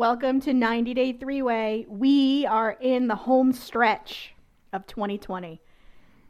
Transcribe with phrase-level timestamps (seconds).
[0.00, 1.84] welcome to 90 Day Three Way.
[1.86, 4.32] We are in the home stretch
[4.72, 5.60] of 2020.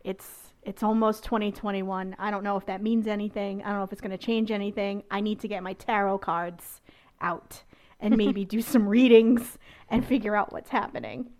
[0.03, 0.27] It's
[0.65, 2.17] it's almost 2021.
[2.19, 3.63] I don't know if that means anything.
[3.63, 5.05] I don't know if it's going to change anything.
[5.09, 6.81] I need to get my tarot cards
[7.21, 7.63] out
[8.01, 9.57] and maybe do some readings
[9.89, 11.31] and figure out what's happening.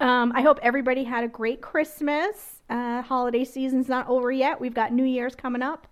[0.00, 2.62] Um, I hope everybody had a great Christmas.
[2.68, 4.60] Uh, holiday season's not over yet.
[4.60, 5.86] We've got New Year's coming up.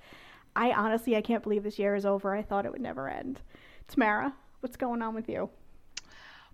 [0.57, 2.35] I honestly, I can't believe this year is over.
[2.35, 3.43] I thought it would never end.
[3.87, 5.49] Tamara, what's going on with you?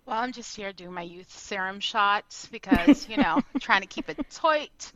[0.05, 4.07] Well, I'm just here doing my youth serum shots because, you know, trying to keep
[4.07, 4.91] it tight.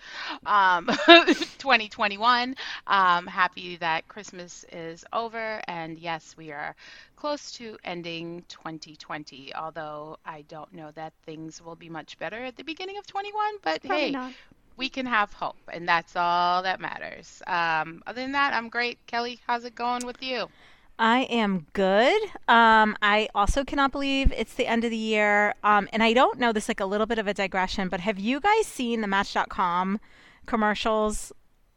[0.45, 2.55] Um, 2021.
[2.85, 5.61] Um, happy that Christmas is over.
[5.67, 6.75] And yes, we are
[7.15, 12.55] close to ending 2020, although I don't know that things will be much better at
[12.55, 13.55] the beginning of 21.
[13.63, 14.33] But Probably hey, not.
[14.77, 17.41] we can have hope, and that's all that matters.
[17.47, 18.99] Um, other than that, I'm great.
[19.07, 20.49] Kelly, how's it going with you?
[20.99, 22.21] I am good.
[22.49, 25.55] Um, I also cannot believe it's the end of the year.
[25.63, 28.01] Um, and I don't know, this is like a little bit of a digression, but
[28.01, 30.01] have you guys seen the Match.com
[30.45, 31.31] commercials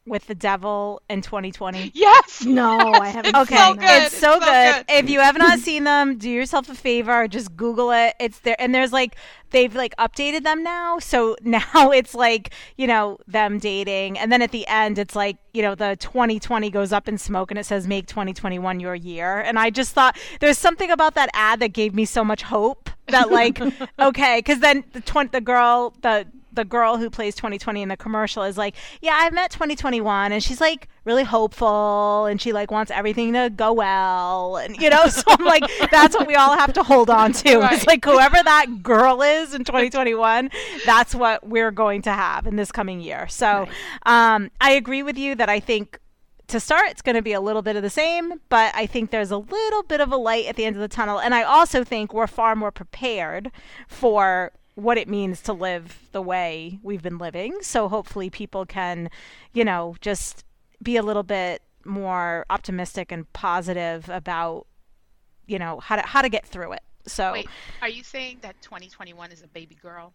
[0.06, 1.92] with the devil in 2020?
[1.95, 2.45] Yes.
[2.45, 4.03] No, Yes, I haven't it's Okay, so good.
[4.03, 4.84] it's so good.
[4.89, 8.14] If you have not seen them, do yourself a favor, just Google it.
[8.19, 9.17] It's there, and there's like
[9.50, 14.42] they've like updated them now, so now it's like you know them dating, and then
[14.42, 17.64] at the end it's like you know the 2020 goes up in smoke, and it
[17.64, 19.41] says make 2021 your year.
[19.41, 22.91] And I just thought there's something about that ad that gave me so much hope
[23.06, 23.61] that like
[24.00, 27.97] okay, because then the twen- the girl the the girl who plays 2020 in the
[27.97, 32.70] commercial is like, yeah, I've met 2021, and she's like really hopeful, and she like
[32.70, 36.56] wants everything to go well, and you know, so I'm like, that's what we all
[36.56, 37.59] have to hold on to.
[37.59, 37.72] Right.
[37.72, 40.50] It's like whoever that girl is in 2021,
[40.84, 43.28] that's what we're going to have in this coming year.
[43.28, 43.66] So,
[44.05, 45.98] um, I agree with you that I think
[46.53, 49.11] to start, it's going to be a little bit of the same, but I think
[49.11, 51.19] there's a little bit of a light at the end of the tunnel.
[51.19, 53.50] And I also think we're far more prepared
[53.88, 57.59] for what it means to live the way we've been living.
[57.60, 59.10] So hopefully people can,
[59.53, 60.44] you know, just
[60.83, 64.66] be a little bit more optimistic and positive about,
[65.47, 66.83] you know, how to how to get through it.
[67.06, 67.49] So Wait,
[67.81, 70.12] are you saying that 2021 is a baby girl?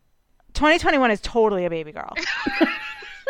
[0.53, 2.13] 2021 is totally a baby girl.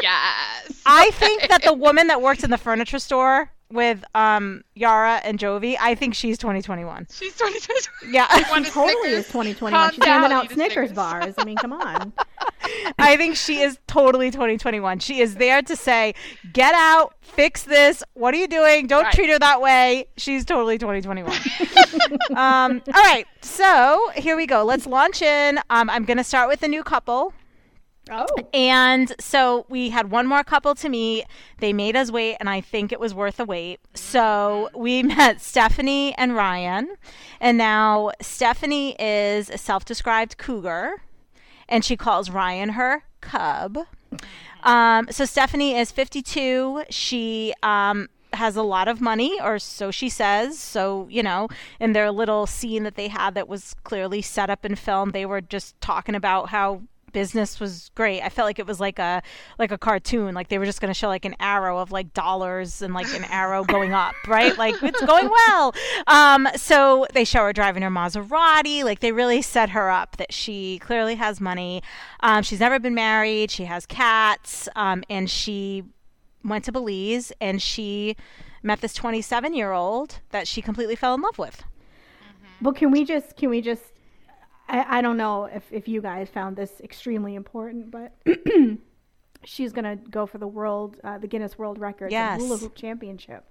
[0.01, 0.81] Yes.
[0.85, 5.37] I think that the woman that works in the furniture store with um Yara and
[5.39, 7.07] Jovi, I think she's 2021.
[7.11, 8.13] She's 2021.
[8.13, 8.27] Yeah.
[8.37, 9.71] She a totally is 2021.
[9.71, 10.91] Calm She's handing out Snickers Snickers.
[10.93, 11.33] bars.
[11.37, 12.13] I mean, come on.
[12.99, 14.99] I think she is totally 2021.
[14.99, 16.15] She is there to say,
[16.53, 18.03] "Get out, fix this.
[18.13, 18.87] What are you doing?
[18.87, 19.13] Don't Right.
[19.13, 21.31] treat her that way." She's totally 2021.
[22.35, 24.63] um, all right, so here we go.
[24.63, 25.59] Let's launch in.
[25.69, 27.33] Um, I'm going to start with a new couple.
[28.11, 31.25] Oh, And so we had one more couple to meet.
[31.59, 33.79] They made us wait, and I think it was worth the wait.
[33.93, 36.95] So we met Stephanie and Ryan.
[37.39, 41.01] And now Stephanie is a self described cougar,
[41.67, 43.79] and she calls Ryan her cub.
[44.63, 46.83] Um, so Stephanie is 52.
[46.89, 50.59] She um, has a lot of money, or so she says.
[50.59, 51.47] So, you know,
[51.79, 55.25] in their little scene that they had that was clearly set up in film, they
[55.25, 56.81] were just talking about how
[57.17, 58.21] business was great.
[58.21, 59.23] I felt like it was like a
[59.57, 60.35] like a cartoon.
[60.35, 63.11] Like they were just going to show like an arrow of like dollars and like
[63.15, 64.55] an arrow going up, right?
[64.55, 65.73] Like it's going well.
[66.05, 68.83] Um, so they show her driving her Maserati.
[68.83, 71.81] Like they really set her up that she clearly has money.
[72.19, 73.49] Um, she's never been married.
[73.49, 75.85] She has cats, um, and she
[76.45, 78.15] went to Belize and she
[78.61, 81.63] met this 27 year old that she completely fell in love with.
[82.61, 83.81] well, can we just can we just?
[84.67, 88.13] I, I don't know if if you guys found this extremely important, but
[89.43, 92.39] she's gonna go for the world, uh, the Guinness World Records Yes.
[92.39, 93.45] and hula hoop championship.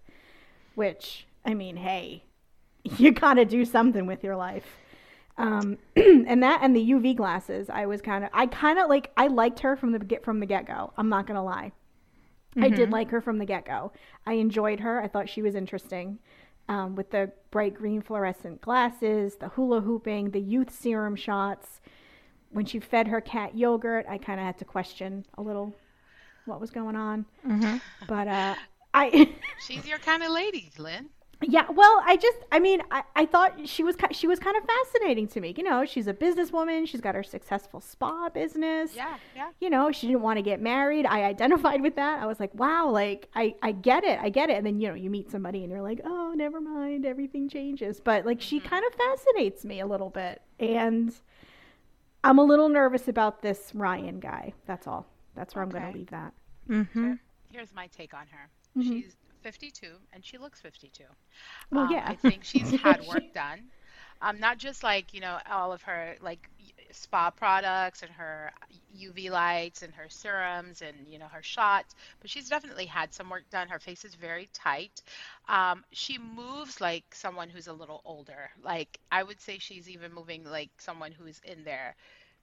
[0.74, 2.24] Which I mean, hey,
[2.84, 4.66] you gotta do something with your life.
[5.38, 9.10] Um, and that and the UV glasses, I was kind of, I kind of like,
[9.18, 10.92] I liked her from the get from the get go.
[10.96, 11.72] I'm not gonna lie.
[12.58, 13.92] I did like her from the get go.
[14.24, 14.98] I enjoyed her.
[14.98, 16.18] I thought she was interesting.
[16.68, 21.80] Um, with the bright green fluorescent glasses, the hula hooping, the youth serum shots.
[22.50, 25.72] When she fed her cat yogurt, I kind of had to question a little
[26.44, 27.24] what was going on.
[28.08, 28.54] But uh,
[28.94, 29.28] I,
[29.66, 31.08] She's your kind of lady, Lynn.
[31.42, 34.62] Yeah, well, I just, I mean, I, I thought she was, she was kind of
[34.64, 35.54] fascinating to me.
[35.56, 36.88] You know, she's a businesswoman.
[36.88, 39.50] She's got her successful spa business Yeah, yeah.
[39.60, 41.04] you know, she didn't want to get married.
[41.04, 42.22] I identified with that.
[42.22, 44.18] I was like, wow, like I, I get it.
[44.20, 44.56] I get it.
[44.56, 47.04] And then, you know, you meet somebody and you're like, oh, never mind.
[47.04, 48.00] Everything changes.
[48.00, 50.40] But like, she kind of fascinates me a little bit.
[50.58, 51.12] And
[52.24, 54.54] I'm a little nervous about this Ryan guy.
[54.66, 55.06] That's all.
[55.34, 56.32] That's where I'm going to leave that.
[56.68, 57.12] Mm-hmm.
[57.52, 58.48] Here's my take on her.
[58.80, 58.88] Mhm.
[59.02, 61.04] She's 52 and she looks 52.
[61.70, 62.14] Well, Um, yeah.
[62.14, 63.70] I think she's had work done.
[64.22, 66.50] Um, not just like you know all of her like
[66.92, 68.52] spa products and her
[68.92, 73.30] UV lights and her serums and you know her shots, but she's definitely had some
[73.30, 73.68] work done.
[73.68, 75.02] Her face is very tight.
[75.48, 78.50] Um, she moves like someone who's a little older.
[78.62, 81.96] Like I would say she's even moving like someone who's in their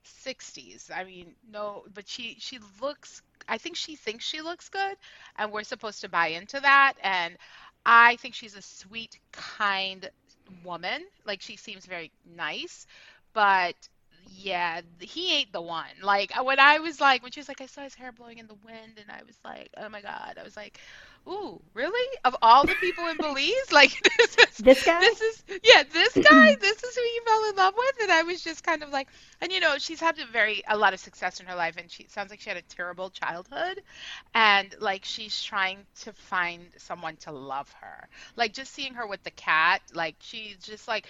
[0.03, 0.91] 60s.
[0.93, 4.95] I mean, no, but she she looks I think she thinks she looks good
[5.37, 7.37] and we're supposed to buy into that and
[7.85, 10.09] I think she's a sweet, kind
[10.63, 11.03] woman.
[11.25, 12.85] Like she seems very nice,
[13.33, 13.75] but
[14.25, 15.85] yeah, he ain't the one.
[16.01, 18.37] Like uh, when I was like, when she was like, I saw his hair blowing
[18.39, 20.79] in the wind, and I was like, oh my god, I was like,
[21.27, 22.17] ooh, really?
[22.25, 24.99] Of all the people in Belize, like this is This guy?
[24.99, 26.55] This is yeah, this guy.
[26.55, 29.07] this is who you fell in love with, and I was just kind of like,
[29.41, 31.89] and you know, she's had a very a lot of success in her life, and
[31.91, 33.81] she sounds like she had a terrible childhood,
[34.33, 38.07] and like she's trying to find someone to love her.
[38.35, 41.07] Like just seeing her with the cat, like she's just like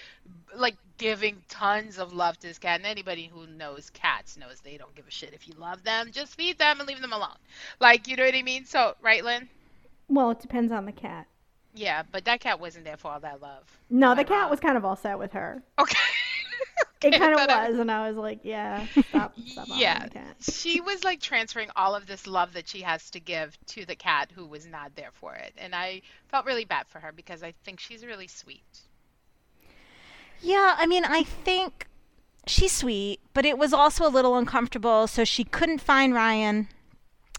[0.55, 2.79] like giving tons of love to this cat.
[2.79, 6.11] And anybody who knows cats knows they don't give a shit if you love them.
[6.11, 7.37] Just feed them and leave them alone.
[7.79, 8.65] Like you know what I mean?
[8.65, 9.49] So right, Lynn?
[10.07, 11.27] Well, it depends on the cat.
[11.75, 13.63] Yeah, but that cat wasn't there for all that love.
[13.89, 14.49] No, the I cat wrong?
[14.51, 15.63] was kind of all set with her.
[15.79, 15.97] Okay.
[17.01, 19.67] It Okay, I kind of thought I was, and I was like, yeah, stop, stop
[19.67, 20.37] Yeah, the cat.
[20.39, 23.95] she was like transferring all of this love that she has to give to the
[23.95, 25.53] cat who was not there for it.
[25.57, 28.63] And I felt really bad for her because I think she's really sweet.
[30.41, 31.87] Yeah, I mean, I think
[32.47, 35.07] she's sweet, but it was also a little uncomfortable.
[35.07, 36.69] So she couldn't find Ryan.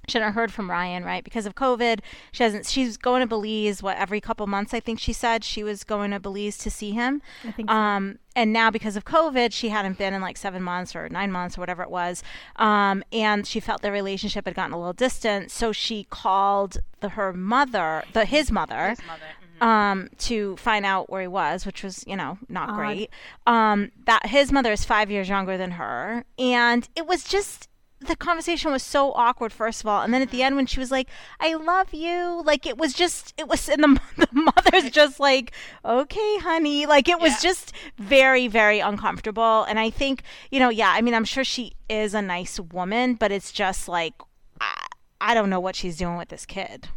[0.09, 1.25] She hadn't heard from Ryan, right?
[1.25, 2.01] Because of COVID,
[2.33, 2.67] she hasn't.
[2.67, 3.83] She's going to Belize.
[3.83, 4.75] What every couple months?
[4.75, 7.23] I think she said she was going to Belize to see him.
[7.45, 7.75] I think so.
[7.75, 11.31] Um, and now because of COVID, she hadn't been in like seven months or nine
[11.33, 12.23] months or whatever it was.
[12.57, 15.51] Um, and she felt their relationship had gotten a little distant.
[15.51, 19.23] So she called the her mother, the his mother, His mother.
[19.61, 19.65] mhm.
[19.67, 22.77] um, to find out where he was, which was, you know, not Odd.
[22.77, 23.11] great.
[23.47, 27.69] Um, that his mother is five years younger than her, and it was just
[28.07, 29.53] the conversation was so awkward.
[29.53, 31.09] First of all, and then at the end when she was like,
[31.41, 35.53] "I love you," like it was just, it was, and the, the mother's just like,
[35.85, 37.39] "Okay, honey," like it was Yeah.
[37.51, 39.65] just very, very uncomfortable.
[39.65, 43.15] And I think, you know, yeah, I mean, I'm sure she is a nice woman,
[43.15, 44.15] but it's just like,
[44.61, 44.87] I,
[45.21, 46.89] I don't know what she's doing with this kid.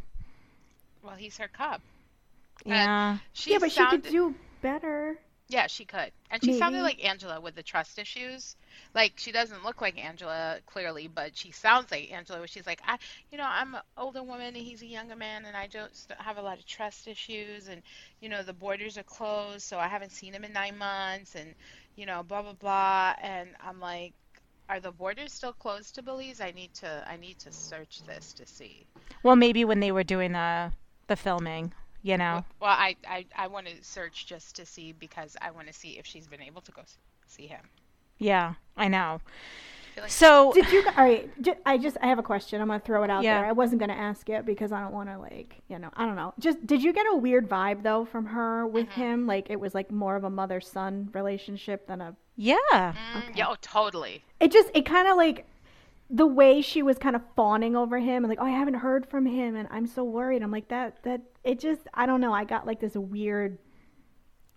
[1.04, 1.82] Well, he's her cub.
[2.66, 3.18] Yeah.
[3.34, 5.20] She yeah, but sounded, she could do better.
[5.50, 6.12] Yeah, she could.
[6.30, 8.58] And she sounded like Angela with the trust issues.
[8.94, 12.82] Like she doesn't look like Angela clearly, but she sounds like Angela where she's like,
[12.86, 12.98] I
[13.32, 16.38] you know, I'm an older woman and he's a younger man and I just have
[16.38, 17.82] a lot of trust issues and
[18.20, 21.56] you know, the borders are closed, so I haven't seen him in 9 months and
[21.96, 24.14] you know, blah blah blah and I'm like
[24.70, 26.42] are the borders still closed to Belize?
[26.42, 28.86] I need to I need to search this to see.
[29.24, 30.74] Well, maybe when they were doing the
[31.08, 31.74] the filming,
[32.04, 32.44] you know.
[32.60, 35.98] Well, I I, I want to search just to see because I want to see
[36.00, 36.82] if she's been able to go
[37.26, 37.62] see him.
[38.20, 39.20] Yeah, I know.
[39.94, 40.84] feel like- So Did you?
[40.98, 41.30] All right.
[41.42, 42.62] ju- I just I have a question.
[42.62, 43.40] I'm gonna throw it out Yeah.
[43.42, 43.50] there.
[43.50, 46.16] I wasn't gonna ask it because I don't want to like you know I don't
[46.16, 46.34] know.
[46.40, 49.02] Just did you get a weird vibe though from her with Mm-hmm.
[49.02, 49.28] him?
[49.28, 52.16] Like it was like more of a mother son relationship than a.
[52.36, 53.32] yeah, Mm, okay.
[53.36, 54.24] Yeah, oh, totally.
[54.40, 55.46] It just it kind of like
[56.10, 59.10] the way she was kind of fawning over him and like oh I haven't heard
[59.10, 60.42] from him and I'm so worried.
[60.42, 62.34] I'm like that that it just I don't know.
[62.34, 63.58] I got like this weird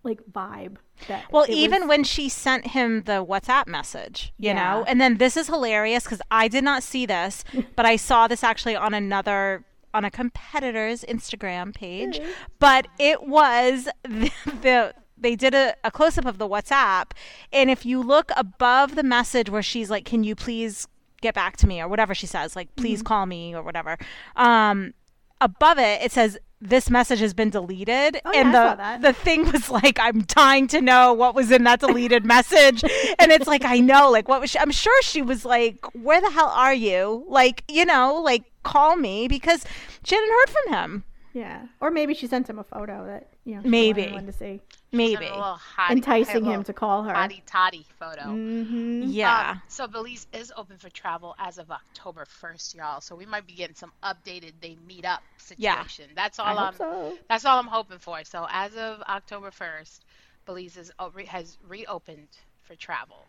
[0.03, 0.77] like vibe
[1.09, 1.31] that.
[1.33, 5.37] Well, even was- when she sent him the WhatsApp message, you know, and then this
[5.37, 7.45] is hilarious because I did not see this,
[7.77, 12.21] but I saw this actually on another on a competitor's Instagram page,
[12.61, 14.31] but it was the,
[14.63, 17.11] the they did a, a close up of the WhatsApp,
[17.53, 20.87] and if you look above the message where she's like, "Can you please
[21.21, 22.83] get back to me?" or whatever she says, like, Mm-hmm.
[22.83, 23.99] "Please call me" or whatever.
[24.37, 24.95] Um,
[25.41, 26.39] above it, it says.
[26.63, 30.67] This message has been deleted, Oh, and I the the thing was like, I'm dying
[30.67, 32.85] to know what was in that deleted message.
[33.19, 34.59] And it's like, I know, like, what was she?
[34.59, 37.25] I'm sure she was like, Where the hell are you?
[37.29, 39.65] Like, you know, like, call me because
[40.05, 41.05] she hadn't heard from him.
[41.33, 44.11] Yeah, or maybe she sent him a photo that you know she Maybe.
[44.13, 44.61] wanted to see,
[44.93, 45.27] Maybe.
[45.27, 47.13] Send a hottie, enticing him to call her.
[47.15, 48.23] hottie toddy photo.
[48.23, 49.03] Mm-hmm.
[49.07, 49.51] Yeah.
[49.53, 53.01] Um, so Belize is open for travel as of October 1st, y'all.
[53.01, 55.23] So we might be getting some updated they meet up
[55.57, 55.75] Yeah.
[55.85, 56.07] situation.
[56.17, 57.19] That's all hope I'm so.
[57.29, 58.25] that's all I'm hoping for.
[58.25, 60.01] So as of October 1st,
[60.47, 60.91] Belize is,
[61.29, 62.29] has reopened
[62.63, 63.27] for travel.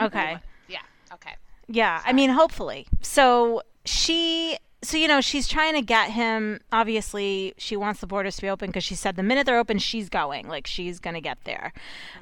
[0.00, 0.38] okay.
[0.68, 0.78] Yeah.
[1.12, 1.34] Okay.
[1.68, 2.86] Yeah, I mean, hopefully.
[3.02, 6.60] So she, so you know, she's trying to get him.
[6.72, 9.78] Obviously, she wants the borders to be open because she said the minute they're open,
[9.78, 10.48] she's going.
[10.48, 11.72] Like she's gonna get there.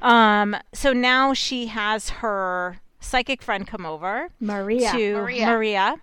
[0.01, 4.91] Um, so now she has her psychic friend come over Maria.
[4.91, 5.45] to Maria.
[5.47, 5.95] Maria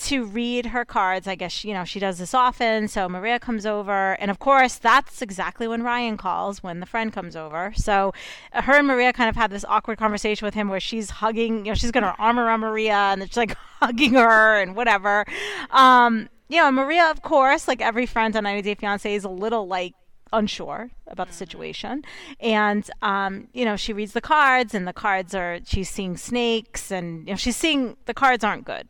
[0.00, 1.28] to read her cards.
[1.28, 2.88] I guess you know she does this often.
[2.88, 7.12] So Maria comes over, and of course that's exactly when Ryan calls when the friend
[7.12, 7.72] comes over.
[7.76, 8.12] So
[8.52, 11.66] uh, her and Maria kind of had this awkward conversation with him where she's hugging,
[11.66, 15.24] you know, she's got her arm around Maria and she's like hugging her and whatever.
[15.70, 19.28] Um, you know, Maria, of course, like every friend on 90 Day Fiance, is a
[19.28, 19.94] little like
[20.32, 22.04] unsure about the situation
[22.38, 26.90] and um, you know she reads the cards and the cards are she's seeing snakes
[26.92, 28.86] and you know she's seeing the cards aren't good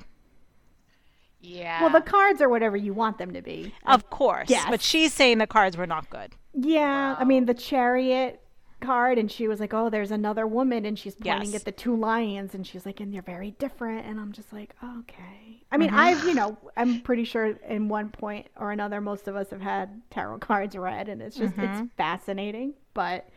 [1.40, 1.80] Yeah.
[1.82, 3.73] Well, the cards are whatever you want them to be.
[3.87, 4.66] of course Yes.
[4.68, 8.42] but she's saying the cards were not good Yeah, I mean the chariot
[8.80, 11.54] card, and she was like, "Oh, there's another woman," and she's pointing Yes.
[11.60, 14.75] at the two lions, and she's like, "And they're very different," and I'm just like,
[14.99, 15.99] "Okay." I mean, Mm-hmm.
[15.99, 19.60] I've you know, I'm pretty sure in one point or another, most of us have
[19.60, 21.82] had tarot cards read, and it's just Mm-hmm.
[21.84, 23.28] it's fascinating, but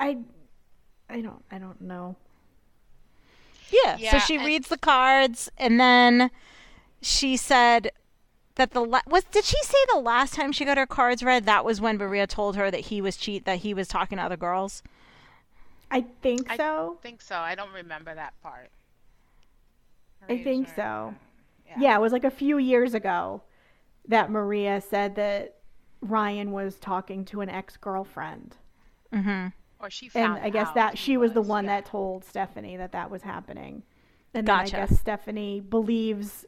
[0.00, 0.18] I,
[1.10, 2.16] I don't, I don't know.
[3.70, 6.30] yeah, so she and- reads the cards and then
[7.00, 7.90] she said
[8.56, 11.44] that the la- was did she say the last time she got her cards read
[11.44, 14.24] that was when Maria told her that he was cheat that he was talking to
[14.24, 14.82] other girls
[15.90, 16.96] I think so.
[16.98, 17.36] I think so.
[17.36, 18.70] I don't remember that part.
[20.28, 21.14] I think Maria, so.
[21.66, 21.74] Yeah.
[21.78, 23.42] Yeah, it was like a few years ago
[24.08, 25.56] that Maria said that
[26.00, 28.56] Ryan was talking to an ex girlfriend.
[29.12, 29.48] mm-hmm
[29.80, 31.76] Or she And I guess out that she was the one yeah.
[31.76, 33.82] that told Stephanie that that was happening.
[34.32, 34.72] And Gotcha.
[34.72, 36.44] then I guess Stephanie believes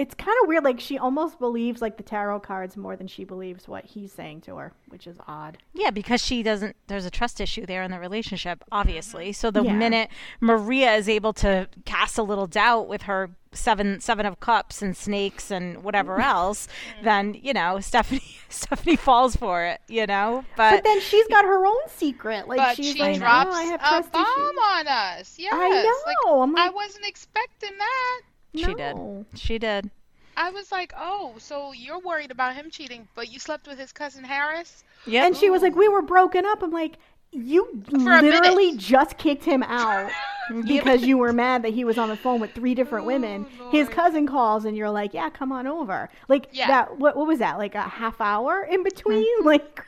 [0.00, 0.64] it's kind of weird.
[0.64, 4.40] Like she almost believes like the tarot cards more than she believes what he's saying
[4.42, 5.58] to her, which is odd.
[5.74, 6.76] Yeah, because she doesn't.
[6.86, 9.32] There's a trust issue there in the relationship, obviously.
[9.32, 9.74] So the Yeah.
[9.74, 14.80] minute Maria is able to cast a little doubt with her seven seven of cups
[14.80, 16.68] and snakes and whatever else,
[17.02, 19.80] then you know Stephanie Stephanie falls for it.
[19.88, 22.48] You know, But, but, then she's got her own secret.
[22.48, 24.58] Like But she's she like, oh, drops oh, I have a trust bomb issues.
[24.72, 25.36] on us.
[25.38, 25.52] Yes.
[25.54, 25.68] I
[26.06, 26.42] Like, know.
[26.42, 28.20] I'm I wasn't expecting that.
[28.54, 29.26] She no.
[29.30, 29.38] did.
[29.38, 29.90] She did.
[30.36, 33.92] I was like, oh, so you're worried about him cheating, but you slept with his
[33.92, 34.84] cousin Harris?
[35.06, 35.26] Yeah.
[35.26, 36.62] And she was like, we were broken up.
[36.62, 36.96] I'm like,
[37.32, 38.24] you a minute.
[38.24, 40.10] literally just kicked him out
[40.66, 43.46] because you were mad that he was on the phone with three different oh, women.
[43.60, 46.10] Oh, His cousin calls and you're like, yeah, come on over.
[46.28, 46.66] Like Yeah.
[46.68, 46.98] that.
[46.98, 47.58] What, what was that?
[47.58, 49.24] Like a half hour in between?
[49.24, 49.46] Mm-hmm.
[49.50, 49.84] Like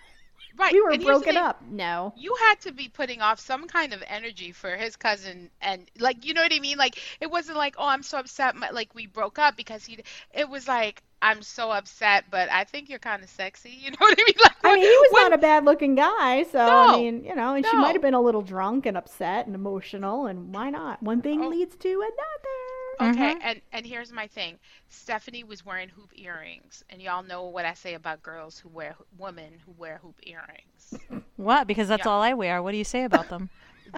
[0.59, 0.73] Right.
[0.73, 1.63] we were and broken up.
[1.71, 2.13] No.
[2.17, 6.25] You had to be putting off some kind of energy for his cousin, and like,
[6.27, 6.79] you know what I mean?
[6.79, 9.99] Like, it wasn't like, oh, I'm so upset, my, like we broke up because he.
[10.35, 13.71] It was like, I'm so upset, but I think you're kind of sexy.
[13.83, 14.35] You know what I mean?
[14.43, 17.35] Like, I mean, he was when- not a bad looking guy, so I mean, you
[17.35, 20.71] know, and she might have been a little drunk and upset and emotional, and why
[20.71, 21.03] not?
[21.03, 21.49] One thing Oh.
[21.49, 22.62] leads to another.
[23.01, 23.41] Okay, Mhm.
[23.41, 24.59] and and here's my thing.
[24.89, 28.97] Stephanie was wearing hoop earrings, and y'all know what I say about girls who wear
[29.17, 31.01] women who wear hoop earrings.
[31.37, 31.67] What?
[31.67, 32.07] Because that's Yeah.
[32.07, 32.63] all I wear.
[32.63, 33.51] What do you say about them?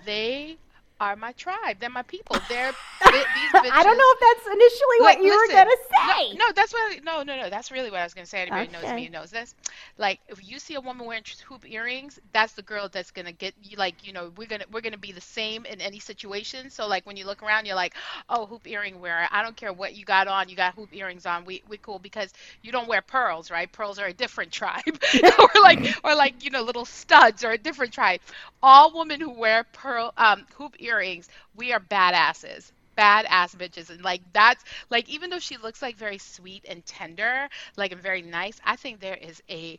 [0.05, 0.59] they
[1.01, 1.79] are my tribe.
[1.81, 2.37] They're my people.
[2.49, 3.71] They're th- these bitches.
[3.73, 6.37] I don't know if that's initially what you listen, were gonna say.
[6.37, 7.05] No, that's what.
[7.05, 7.51] No, no, no.
[7.51, 8.43] That's really what I was gonna say.
[8.43, 9.55] Anybody knows me knows this.
[9.99, 13.55] Like, if you see a woman wearing hoop earrings, that's the girl that's gonna get
[13.63, 13.77] you.
[13.77, 16.71] Like, you know, we're gonna we're gonna be the same in any situation.
[16.71, 17.95] So, like, when you look around, you're like,
[18.29, 19.27] oh, hoop earring wearer.
[19.31, 20.49] I don't care what you got on.
[20.49, 21.45] You got hoop earrings on.
[21.45, 22.33] We we cool because
[22.63, 23.71] you don't wear pearls, right?
[23.71, 24.83] Pearls are a different tribe.
[25.39, 28.21] or like or like you know little studs are a different tribe.
[28.63, 32.71] All women who wear pearl um hoop earrings, we are badasses.
[32.97, 33.91] Badass bitches.
[33.91, 38.01] And like that's like even though she looks like very sweet and tender like and
[38.01, 39.79] very nice i think there is a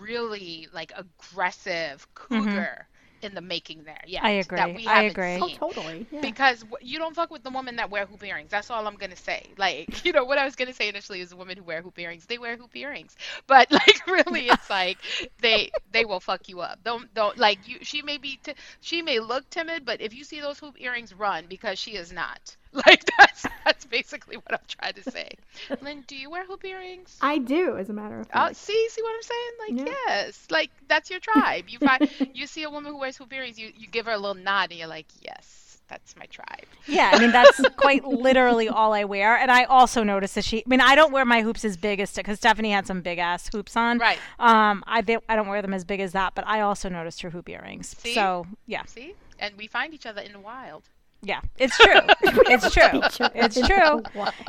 [0.00, 2.44] really like aggressive mm-hmm.
[2.44, 2.86] cougar
[3.24, 4.74] in the making there yeah I that agree.
[4.74, 5.40] we I haven't agree.
[5.40, 6.06] Oh, totally.
[6.10, 6.28] Yeah.
[6.28, 8.50] Because you don't fuck with the women that wear hoop earrings.
[8.50, 9.54] That's all I'm gonna say.
[9.58, 11.98] Like, you know, what I was gonna say initially is the women who wear hoop
[11.98, 12.26] earrings.
[12.26, 13.16] They wear hoop earrings,
[13.46, 14.98] but like, really, it's like
[15.40, 16.82] they they will fuck you up.
[16.84, 17.78] Don't don't like you.
[17.82, 21.14] She may be t- she may look timid, but if you see those hoop earrings,
[21.14, 22.56] run because she is not.
[22.86, 25.30] Like that's that's basically what I'm trying to say.
[25.80, 27.16] Lynn, do you wear hoop earrings?
[27.20, 28.56] I do, as a matter of Oh, fact.
[28.56, 29.78] see, see what I'm saying?
[29.78, 29.94] Like, Yeah.
[30.08, 31.66] yes, like that's your tribe.
[31.68, 34.18] You find you see a woman who wears hoop earrings, you you give her a
[34.18, 36.64] little nod, and you're like, yes, that's my tribe.
[36.86, 40.58] Yeah, I mean that's quite literally all I wear, and I also noticed that she.
[40.58, 43.18] I mean, I don't wear my hoops as big as because Stephanie had some big
[43.18, 43.98] ass hoops on.
[43.98, 44.18] Right.
[44.40, 47.22] Um, I they, I don't wear them as big as that, but I also noticed
[47.22, 47.94] her hoop earrings.
[47.98, 48.14] See?
[48.14, 50.82] So yeah, See, and we find each other in the wild.
[51.24, 52.00] Yeah, it's true.
[52.22, 53.00] it's true.
[53.34, 54.02] It's true.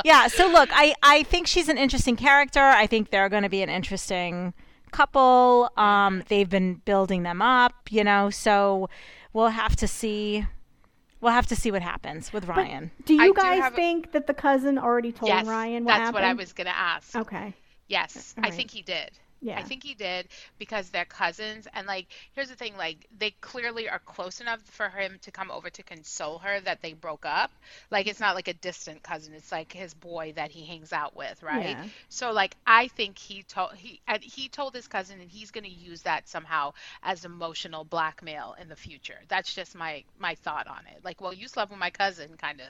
[0.03, 0.27] Yeah.
[0.27, 2.59] So look, I I think she's an interesting character.
[2.61, 4.53] I think they're going to be an interesting
[4.91, 5.69] couple.
[5.77, 8.29] Um, they've been building them up, you know.
[8.29, 8.89] So
[9.33, 10.45] we'll have to see.
[11.21, 12.91] We'll have to see what happens with Ryan.
[13.05, 15.91] Do I you do guys a- think that the cousin already told yes, Ryan what
[15.93, 16.13] that's happened?
[16.15, 17.15] what I was gonna ask.
[17.15, 17.53] Okay.
[17.87, 19.11] Yes, All I think he did.
[19.45, 19.57] Yeah.
[19.57, 21.67] I think he did because they're cousins.
[21.73, 25.51] And like, here's the thing: like, they clearly are close enough for him to come
[25.51, 27.51] over to console her that they broke up.
[27.91, 31.15] Like, it's not like a distant cousin; it's like his boy that he hangs out
[31.15, 31.77] with, right?
[31.77, 31.89] Yeah.
[32.09, 35.63] So, like, I think he told he and he told his cousin, and he's going
[35.65, 36.73] to use that somehow
[37.03, 39.19] as emotional blackmail in the future.
[39.29, 41.03] That's just my my thought on it.
[41.03, 42.67] Like, well, you slept with my cousin, kind of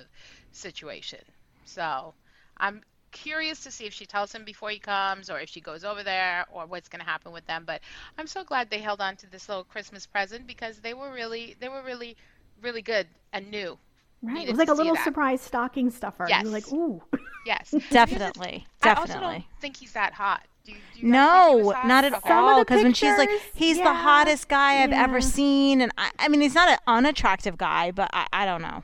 [0.51, 1.19] situation.
[1.65, 2.15] So,
[2.57, 2.81] I'm
[3.11, 6.03] curious to see if she tells him before he comes or if she goes over
[6.03, 7.81] there or what's going to happen with them but
[8.17, 11.55] i'm so glad they held on to this little christmas present because they were really
[11.59, 12.15] they were really
[12.61, 13.77] really good and new
[14.21, 14.47] Right.
[14.47, 15.03] It was like a little that.
[15.03, 16.27] surprise stocking stuffer.
[16.27, 16.73] You were like, Yes.
[16.73, 17.03] ooh.
[17.45, 17.85] yes Definitely.
[17.91, 19.47] definitely i also don't Definitely.
[19.61, 22.33] think he's that hot do you, do you guys think he No, not at Okay.
[22.33, 22.59] All.
[22.63, 26.27] Because when she's like, pictures, he's the hottest guy I've ever seen, and I, I
[26.27, 28.81] mean, he's not an unattractive guy, but I, I don't know.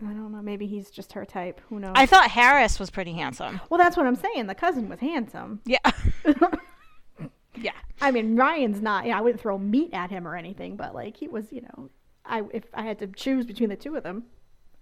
[0.00, 0.42] Yeah, I don't know.
[0.42, 1.60] Maybe he's just her type.
[1.68, 1.92] Who knows?
[1.94, 3.60] I thought Harris was pretty handsome.
[3.70, 4.46] well, that's what I'm saying.
[4.46, 5.60] The cousin was handsome.
[5.64, 5.78] Yeah,
[7.54, 7.72] yeah.
[8.00, 9.06] I mean, Ryan's not.
[9.06, 11.90] Yeah, I wouldn't throw meat at him or anything, but like he was, you know,
[12.24, 14.24] I if I had to choose between the two of them,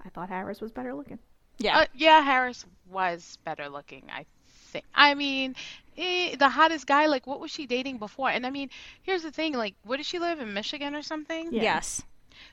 [0.04, 1.18] I thought Harris was better looking.
[1.58, 1.78] Yeah.
[1.78, 4.26] Uh, yeah, Harris was better looking, I
[4.72, 4.84] think.
[4.94, 5.54] I mean,
[5.96, 8.28] eh, the hottest guy, like, what was she dating before?
[8.30, 8.70] And I mean,
[9.02, 11.52] here's the thing, like, what does she live in Michigan or something?
[11.52, 11.62] Yeah.
[11.62, 12.02] Yes.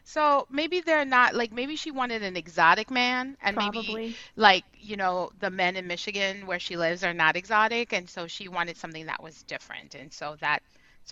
[0.04, 4.98] So maybe they're not like maybe she wanted an exotic man, and maybe like you
[4.98, 8.78] know the men in Michigan where she lives are not exotic, and so she wanted
[8.78, 10.64] something that was different, and so that's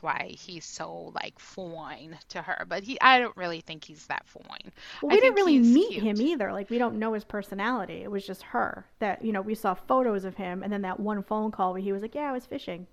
[0.02, 2.66] why he's so like foine to her.
[2.68, 4.72] But he, I don't really think he's that foine.
[5.02, 6.04] Well, we didn't really meet cute.
[6.04, 6.52] him either.
[6.52, 8.02] Like we don't know his personality.
[8.04, 11.00] It was just her that you know we saw photos of him, and then that
[11.00, 12.88] one phone call where he was like, "Yeah, I was fishing."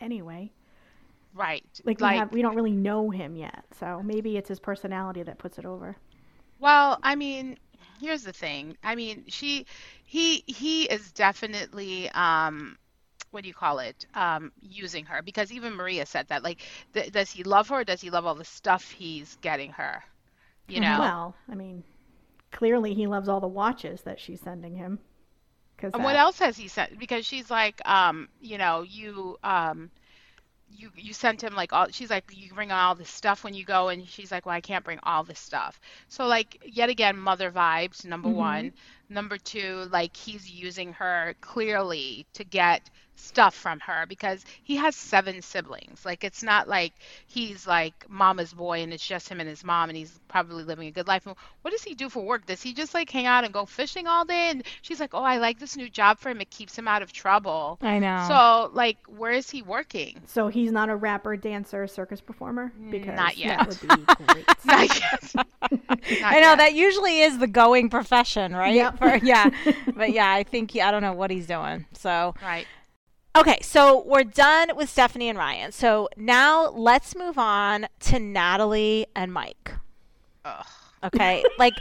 [0.00, 0.52] Anyway,
[1.34, 1.64] Right?
[1.84, 5.38] like, we have we don't really know him yet, so maybe it's his personality that
[5.38, 5.96] puts it over.
[6.58, 7.56] Well, I mean,
[8.00, 8.76] here's the thing.
[8.82, 9.66] I mean, she,
[10.04, 12.76] he, he is definitely, um,
[13.30, 14.06] what do you call it?
[14.14, 16.42] Um, using her because even Maria said that.
[16.42, 16.62] Like,
[16.94, 17.80] th- does he love her?
[17.80, 20.02] Or does he love all the stuff he's getting her?
[20.66, 20.98] You know.
[20.98, 21.84] Well, I mean,
[22.50, 24.98] clearly he loves all the watches that she's sending him.
[25.76, 26.96] Cause and what else has he said?
[26.98, 29.90] Because she's like, um, you know, you, um,
[30.68, 31.88] you you sent him like all.
[31.90, 34.60] She's like, you bring all this stuff when you go, and she's like, well, I
[34.60, 35.80] can't bring all this stuff.
[36.08, 38.04] So like, yet again, mother vibes.
[38.04, 38.30] Number Mhm.
[38.30, 38.72] one.
[39.08, 44.94] Number two, like he's using her clearly to get stuff from her because he has
[44.94, 46.04] seven siblings.
[46.04, 46.92] Like it's not like
[47.26, 50.88] he's like mama's boy and it's just him and his mom and he's probably living
[50.88, 51.26] a good life.
[51.62, 52.46] What does he do for work?
[52.46, 54.50] Does he just like hang out and go fishing all day?
[54.50, 56.40] And she's like, "Oh, I like this new job for him.
[56.40, 58.24] It keeps him out of trouble." I know.
[58.28, 60.22] So, like, where is he working?
[60.26, 63.58] So he's not a rapper, dancer, circus performer mm, because Not yet.
[63.58, 64.46] that would be great.
[64.64, 65.34] Not yet.
[65.34, 66.58] Not I know yet.
[66.58, 68.74] that usually is the going profession, right?
[68.74, 68.97] Yep.
[68.98, 69.50] For, yeah,
[69.94, 71.86] but yeah, I think he, I don't know what he's doing.
[71.92, 72.66] So Right.
[73.36, 75.72] okay, so we're done with Stephanie and Ryan.
[75.72, 79.72] So now let's move on to Natalie and Mike.
[80.44, 80.66] Ugh.
[81.04, 81.74] Okay, like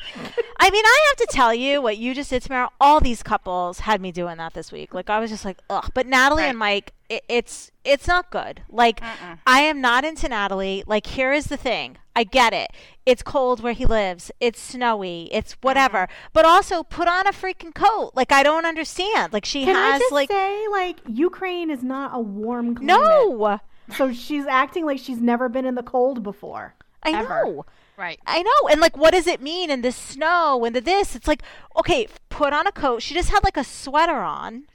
[0.60, 2.70] I mean, I have to tell you what you just did, Tamara.
[2.80, 4.94] All these couples had me doing that this week.
[4.94, 5.90] Like I was just like, ugh.
[5.94, 8.62] But Natalie and Mike, it, it's it's not good.
[8.70, 9.40] Like Mm-mm.
[9.46, 10.84] I am not into Natalie.
[10.86, 11.98] Like, here is the thing.
[12.16, 12.72] I get it.
[13.06, 14.32] It's cold where he lives.
[14.40, 15.30] It's snowy.
[15.32, 15.68] It's mm-hmm.
[15.68, 16.08] whatever.
[16.34, 18.12] But also, put on a freaking coat.
[18.16, 19.34] Like, I don't understand.
[19.34, 23.00] Like, she Can has like say, like, Ukraine is not a warm climate.
[23.00, 23.60] no.
[23.96, 26.76] So she's acting like she's never been in the cold before.
[27.04, 27.30] I Ever.
[27.30, 27.66] know.
[27.98, 28.20] Right.
[28.28, 28.70] I know.
[28.70, 31.16] And like, what does it mean in the snow and the this?
[31.16, 31.42] It's like,
[31.78, 33.02] okay, put on a coat.
[33.02, 34.66] She just had like a sweater on.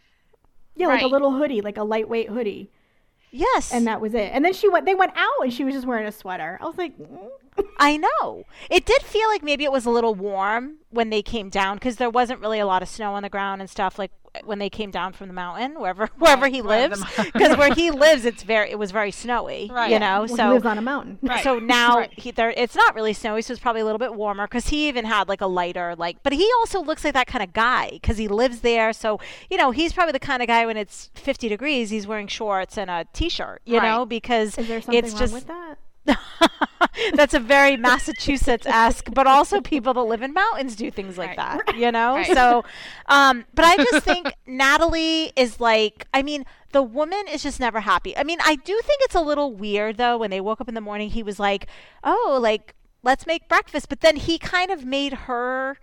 [0.75, 2.71] Yeah, like a little hoodie, like a lightweight hoodie,
[3.31, 3.73] Yes.
[3.73, 4.31] and that was it.
[4.33, 4.87] And then she went.
[4.87, 6.59] They went out, and she was just wearing a sweater.
[6.61, 7.29] I was like, mm.
[7.79, 8.45] I know.
[8.71, 11.97] It did feel like maybe it was a little warm when they came down because
[11.97, 14.11] there wasn't really a lot of snow on the ground and stuff like
[14.45, 17.03] when they came down from the mountain wherever wherever he lives
[17.35, 19.91] because where he lives it's very it was very snowy Right.
[19.91, 21.19] you know well, he so lives on a mountain.
[21.21, 21.45] Right.
[21.45, 22.13] so now Right.
[22.19, 24.89] he there it's not really snowy so it's probably a little bit warmer because he
[24.89, 27.91] even had like a lighter like but he also looks like that kind of guy
[27.93, 31.11] because he lives there so you know he's probably the kind of guy when it's
[31.15, 33.91] 50 degrees he's wearing shorts and a t-shirt you Right.
[33.91, 35.77] know because Is there something it's wrong just with that?
[37.15, 41.37] that's a very Massachusetts esque, but also people that live in mountains do things like
[41.37, 41.37] Right.
[41.67, 42.17] that, you know?
[42.17, 42.27] Right.
[42.35, 42.65] So,
[43.07, 47.81] um, but I just think Natalie is like, I mean, the woman is just never
[47.81, 48.17] happy.
[48.17, 50.75] I mean, I do think it's a little weird though when they woke up in
[50.75, 51.67] the morning, he was like,
[52.03, 53.89] oh, like, let's make breakfast.
[53.89, 55.79] But then he kind of made her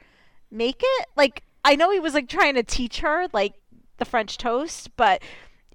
[0.52, 1.08] make it.
[1.16, 3.54] Like, I know he was like trying to teach her, like,
[3.98, 5.22] the French toast, but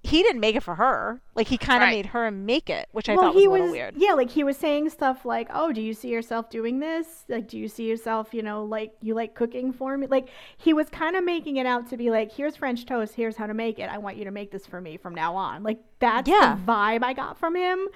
[0.05, 1.21] he didn't make it for her.
[1.35, 1.97] Like he kind of Right.
[1.97, 3.95] made her make it, which I well, thought was he a little was weird.
[3.97, 7.25] yeah, like he was saying stuff like, "Oh, do you see yourself doing this?
[7.29, 10.73] Like, do you see yourself, you know, like you like cooking for me?" Like he
[10.75, 13.15] was kind of making it out to be like, "Here's French toast.
[13.15, 13.89] Here's how to make it.
[13.91, 16.57] I want you to make this for me from now on." Like that's Yeah.
[16.65, 17.89] the vibe I got from him.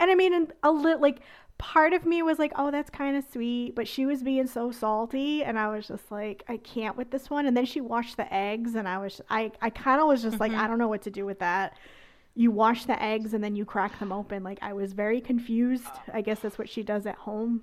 [0.00, 1.18] And I mean, a little like
[1.58, 4.70] part of me was like, "Oh, that's kind of sweet," but she was being so
[4.70, 8.16] salty, and I was just like, "I can't with this one." And then she washed
[8.16, 10.60] the eggs, and I was, I, I kind of was just like, mm-hmm.
[10.60, 11.76] I don't know what to do with that
[12.34, 14.44] you wash the eggs and then you crack them open.
[14.44, 15.82] Like I was very confused.
[15.86, 16.02] Ah.
[16.14, 17.62] I guess that's what she does at home.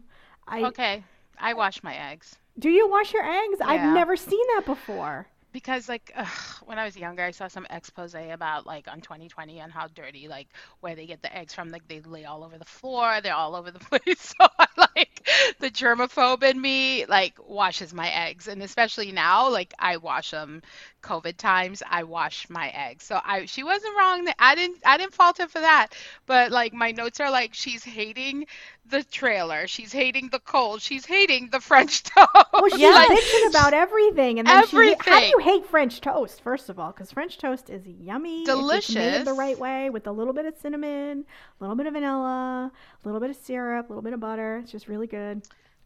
[0.50, 1.04] I Okay,
[1.40, 3.58] I wash my eggs do you wash your eggs?
[3.60, 3.68] Yeah.
[3.68, 5.28] I've never seen that before.
[5.56, 6.28] Because like ugh,
[6.66, 10.28] when I was younger, I saw some expose about like on 2020 and how dirty
[10.28, 10.50] like
[10.82, 11.72] where they get the eggs from.
[11.72, 14.36] Like they lay all over the floor, they're all over the place.
[14.40, 19.74] So I like the germaphobe in me like washes my eggs, and especially now, like
[19.80, 20.62] I wash them.
[21.06, 23.06] COVID times, I wash my eggs.
[23.06, 24.26] So I she wasn't wrong.
[24.26, 25.90] That I didn't I didn't fault her for that.
[26.26, 28.48] But like my notes are like she's hating
[28.90, 32.30] the trailer, she's hating the cold, she's hating the French toast.
[32.54, 33.10] Well, she's Yes.
[33.46, 34.76] bitching about everything, and then she.
[35.00, 36.42] How do you hate French toast?
[36.42, 38.44] First of all, because French toast is yummy.
[38.80, 41.26] it's made the right way with a little bit of cinnamon,
[41.60, 42.72] a little bit of vanilla,
[43.04, 44.58] a little bit of syrup, a little bit of butter.
[44.64, 45.42] It's just really good.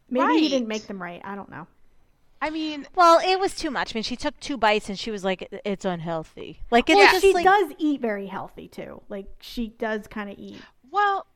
[0.10, 1.22] Maybe he didn't make them right.
[1.24, 1.68] I don't know.
[2.42, 3.94] I mean, Well, it was too much.
[3.94, 7.08] I mean, she took two bites and she was like, "It's unhealthy." Like it's Well,
[7.08, 9.02] just she like does eat very healthy too.
[9.10, 10.66] Like she does kind of eat.
[10.92, 11.28] well,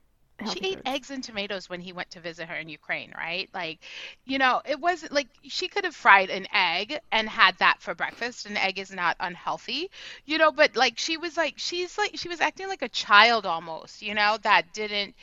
[0.45, 0.81] she ate foods.
[0.85, 3.49] eggs and tomatoes when he went to visit her in Ukraine, right?
[3.53, 3.79] Like,
[4.25, 7.95] you know, it wasn't like she could have fried an egg and had that for
[7.95, 8.45] breakfast.
[8.45, 9.89] An egg is not unhealthy,
[10.25, 13.45] you know, but like she was like she's like she was acting like a child
[13.45, 15.15] almost, you know, that didn't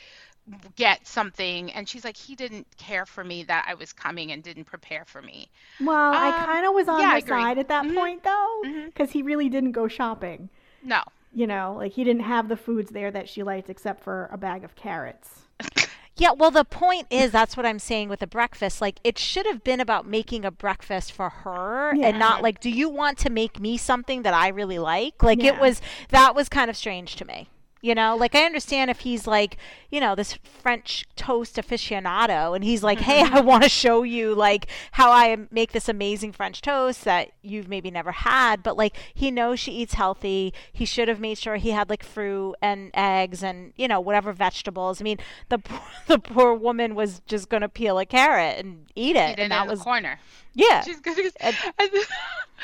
[0.75, 4.41] get something and she's like he didn't care for me that I was coming and
[4.43, 5.49] didn't prepare for me.
[5.79, 7.41] Well, I Um, kind of was on yeah, I her agree.
[7.41, 7.95] side at that Mhm.
[7.95, 10.49] point though, because he really didn't go shopping.
[10.83, 11.01] No.
[11.33, 14.37] You know, like he didn't have the foods there that she liked except for a
[14.37, 15.47] bag of carrots.
[16.17, 18.81] Yeah, well, the point is that's what I'm saying with the breakfast.
[18.81, 22.07] Like, it should have been about making a breakfast for her Yeah.
[22.09, 25.23] and not like, do you want to make me something that I really like?
[25.23, 27.47] Like, it was that was kind of strange to me.
[27.81, 29.57] You know, like I understand if he's like,
[29.89, 33.35] you know, this French toast aficionado and he's like, hey, mm-hmm.
[33.35, 37.67] I want to show you like how I make this amazing French toast that you've
[37.67, 38.61] maybe never had.
[38.61, 40.53] But like, he knows she eats healthy.
[40.71, 44.31] He should have made sure he had like fruit and eggs and, you know, whatever
[44.31, 45.01] vegetables.
[45.01, 45.17] I mean,
[45.49, 49.31] the, poor- the poor woman was just going to peel a carrot and eat it.
[49.31, 50.19] Eat it and that in was, the corner.
[50.53, 50.83] yeah.
[50.83, 51.21] She's gonna.
[51.39, 51.55] And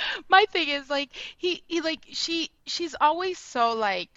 [0.29, 4.09] my thing is like he he like she she's always so like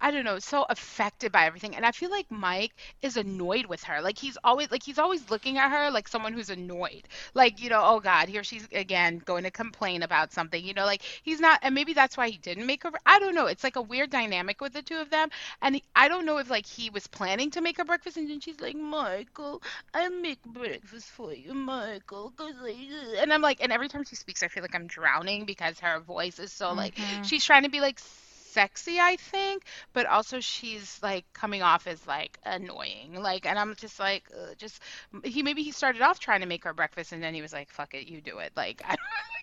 [0.00, 3.82] I don't know so affected by everything and I feel like Mike is annoyed with
[3.84, 7.60] her like he's always like he's always looking at her like someone who's annoyed like
[7.60, 11.02] you know oh god here she's again going to complain about something you know like
[11.22, 13.76] he's not and maybe that's why he didn't make her I don't know it's like
[13.76, 15.28] a weird dynamic with the two of them
[15.62, 18.28] and he, I don't know if like he was planning to make her breakfast and
[18.28, 19.62] then she's like Michael
[19.94, 22.32] I make breakfast for you, Michael.
[22.36, 25.44] 'cause I-" And I'm like, and every time she speaks, I feel like I'm drowning
[25.46, 27.22] because her voice is so like, Mhm.
[27.22, 27.98] she's trying to be like
[28.56, 33.14] sexy, I think, but also she's like coming off as like annoying.
[33.20, 34.24] Like, and I'm just like,
[34.58, 34.82] just
[35.24, 37.70] he maybe he started off trying to make her breakfast and then he was like,
[37.70, 38.52] fuck it, you do it.
[38.56, 38.96] Like, I,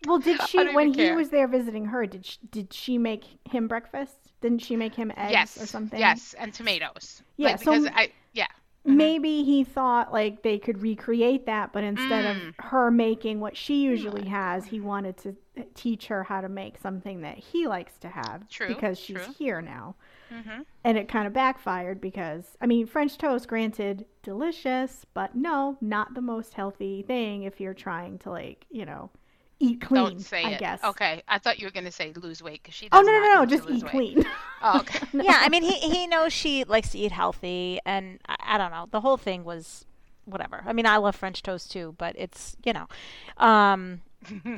[0.06, 2.06] Well, did she when he was there visiting her?
[2.06, 4.16] Did she, did she make him breakfast?
[4.42, 6.00] Didn't she make him eggs yes, or something?
[6.00, 7.22] yes, and tomatoes.
[7.38, 8.48] Yeah, like, so because I yeah.
[8.88, 8.98] Mhm.
[8.98, 12.50] Maybe he thought like they could recreate that, but instead Mm.
[12.60, 15.36] of her making what she usually has, he wanted to
[15.76, 19.34] teach her how to make something that he likes to have True, because she's true.
[19.38, 19.96] here now.
[20.30, 25.78] hmm And it kind of backfired because I mean, French toast granted delicious, but no,
[25.82, 29.10] not the most healthy thing if you're trying to like, you know,
[29.60, 30.60] eat clean, Don't say I it.
[30.60, 30.84] guess.
[30.84, 32.90] Okay, I thought you were gonna say lose weight because she.
[32.92, 33.92] Oh does no, no, no, just eat weight.
[33.92, 34.26] clean.
[34.66, 35.00] Oh, okay.
[35.14, 38.72] yeah, I mean, he he knows she likes to eat healthy, and I, I don't
[38.72, 38.88] know.
[38.90, 39.86] The whole thing was
[40.24, 40.64] whatever.
[40.66, 42.88] I mean, I love French toast too, but it's you know,
[43.46, 44.02] um,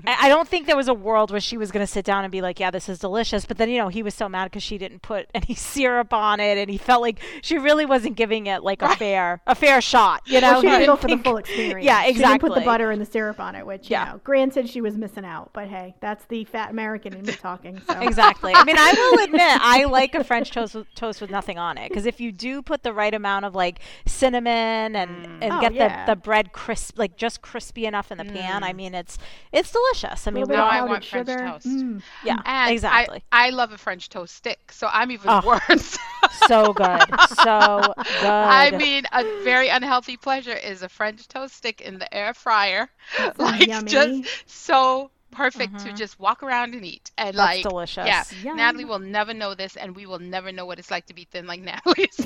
[0.05, 2.31] I, don't think there was a world where she was going to sit down and
[2.31, 4.63] be like, "Yeah, this is delicious." But then you know, he was so mad because
[4.63, 8.47] she didn't put any syrup on it, and he felt like she really wasn't giving
[8.47, 10.21] it like a fair a fair shot.
[10.25, 11.85] You know, Well, she didn't go for the full experience.
[11.85, 12.13] Yeah, exactly.
[12.13, 14.05] She didn't put the butter and the syrup on it, which, you Yeah.
[14.05, 15.51] know, granted she was missing out.
[15.53, 17.81] But hey, that's the fat American in me talking.
[17.87, 17.99] So.
[18.01, 18.53] Exactly.
[18.55, 21.77] I mean, I will admit I like a French toast with, toast with nothing on
[21.77, 25.37] it because if you do put the right amount of like cinnamon and mm.
[25.41, 26.05] and Oh, get yeah.
[26.05, 28.77] the, the bread crisp like just crispy enough in the pan, I mm.
[28.77, 29.17] mean it's
[29.55, 30.27] it's delicious.
[30.27, 31.37] I mean, little we Now I all, powdered want French sugar.
[31.37, 31.65] toast.
[31.65, 32.03] Mm.
[32.21, 33.23] yeah, And exactly.
[33.31, 35.41] I, I love a French toast stick, so I'm even Oh.
[35.41, 35.97] worse.
[36.29, 38.29] so good, so good.
[38.29, 42.89] I mean, a very unhealthy pleasure is a French toast stick in the air fryer.
[43.17, 43.91] That sounds like yummy.
[43.91, 45.97] just so perfect to Mhm.
[45.97, 47.11] just walk around and eat.
[47.17, 48.05] And That's like, delicious.
[48.07, 48.57] yeah, Yum.
[48.57, 51.25] Natalie will never know this, and we will never know what it's like to be
[51.25, 52.09] thin like Natalie.
[52.11, 52.25] So,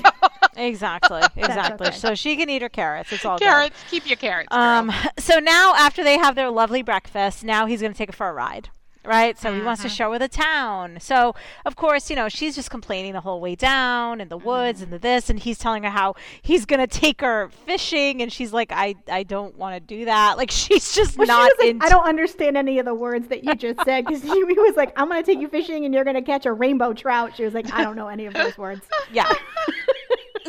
[0.56, 1.22] Exactly.
[1.36, 1.86] Exactly.
[1.88, 1.96] okay.
[1.96, 3.12] So she can eat her carrots.
[3.12, 3.44] It's all good.
[3.44, 4.60] carrots, keep your carrots, girl.
[4.60, 8.16] Um, so now after they have their lovely breakfast, now he's going to take her
[8.16, 8.70] for a ride.
[9.02, 9.38] Right?
[9.38, 9.96] So he wants to Mhm.
[9.96, 10.98] show her the town.
[11.00, 11.34] So,
[11.64, 14.92] of course, you know, she's just complaining the whole way down in the woods and
[14.92, 18.52] the this and he's telling her how he's going to take her fishing and she's
[18.52, 20.36] like I I don't want to do that.
[20.36, 23.28] Like she's just Well, not she like, into I don't understand any of the words
[23.28, 25.94] that you just said because he was like, I'm going to take you fishing and
[25.94, 27.32] you're going to catch a rainbow trout.
[27.36, 28.82] She was like, I don't know any of those words.
[29.12, 29.30] Yeah.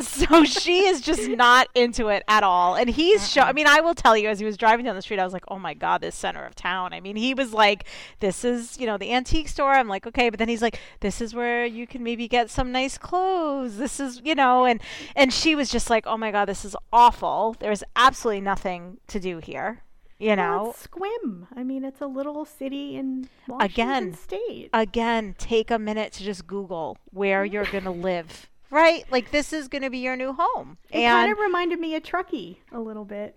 [0.28, 2.74] so she is just not into it at all.
[2.74, 5.02] And he's show I mean, I will tell you as he was driving down the
[5.02, 6.92] street, I was like, Oh my god, this center of town.
[6.92, 7.84] I mean, he was like,
[8.20, 9.72] This is, you know, the antique store.
[9.72, 12.72] I'm like, Okay, but then he's like, This is where you can maybe get some
[12.72, 13.76] nice clothes.
[13.76, 14.80] This is you know, and
[15.16, 17.56] and she was just like, Oh my god, this is awful.
[17.58, 19.82] There's absolutely nothing to do here.
[20.22, 20.70] You Well, know?
[20.70, 21.48] it's Sequim.
[21.56, 24.70] I mean, it's a little city in Washington Again, State.
[24.72, 27.52] again, take a minute to just Google where mm-hmm.
[27.52, 28.48] you're gonna live.
[28.72, 29.04] Right?
[29.10, 30.78] Like this is gonna be your new home.
[30.90, 33.36] it and kind of reminded me of Truckee a little bit.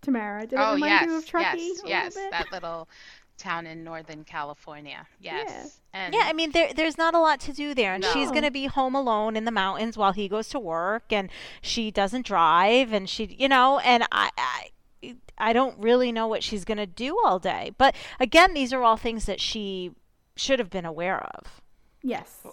[0.00, 1.58] Tamara, did it oh remind yes, you of Truckee?
[1.58, 2.30] yes, a yes, bit?
[2.30, 2.88] that little
[3.36, 5.06] town in Northern California.
[5.20, 8.30] Yes, and Yeah, I mean, there, there's not a lot to do there, and she's
[8.30, 11.28] going to be home alone in the mountains while he goes to work, and
[11.60, 16.42] she doesn't drive, and she, you know, and I, I, I don't really know what
[16.42, 17.72] she's going to do all day.
[17.76, 19.92] But again, these are all things that she
[20.36, 21.60] should have been aware of.
[22.02, 22.46] Yes.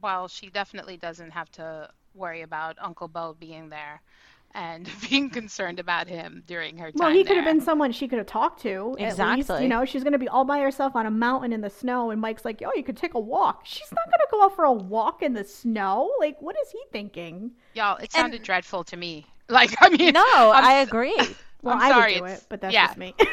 [0.00, 4.00] While she definitely doesn't have to worry about Uncle Bo being there
[4.54, 8.08] and being concerned about him during her time Well, he could have been someone she
[8.08, 8.96] could have talked to.
[8.98, 9.62] At least, Exactly.
[9.62, 12.10] you know, she's going to be all by herself on a mountain in the snow,
[12.10, 14.56] and Mike's like, "Oh, you could take a walk." She's not going to go out
[14.56, 16.10] for a walk in the snow.
[16.18, 17.50] Like, what is he thinking?
[17.74, 19.26] Y'all, it sounded dreadful to me.
[19.50, 21.16] Like, I mean, No, I'm I s- agree.
[21.62, 22.86] Well, I'm I would do it's- it, but that's yeah.
[22.88, 23.14] just me.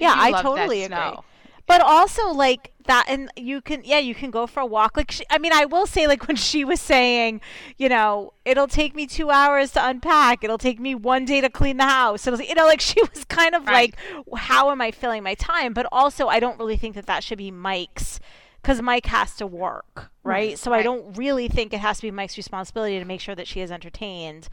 [0.00, 0.96] Yeah, you I totally agree.
[0.96, 1.24] snow.
[1.66, 4.96] But also, like that, and you can, yeah, you can go for a walk.
[4.96, 7.40] Like, she, I mean, I will say, like when she was saying,
[7.78, 10.44] you know, it'll take me two hours to unpack.
[10.44, 12.26] It'll take me one day to clean the house.
[12.26, 13.94] It'll, you know, like she was kind of Right.
[14.28, 15.72] like, how am I filling my time?
[15.72, 18.20] But also, I don't really think that that should be Mike's,
[18.60, 20.34] because Mike has to work, right?
[20.50, 23.34] Right, so I don't really think it has to be Mike's responsibility to make sure
[23.34, 24.48] that she is entertained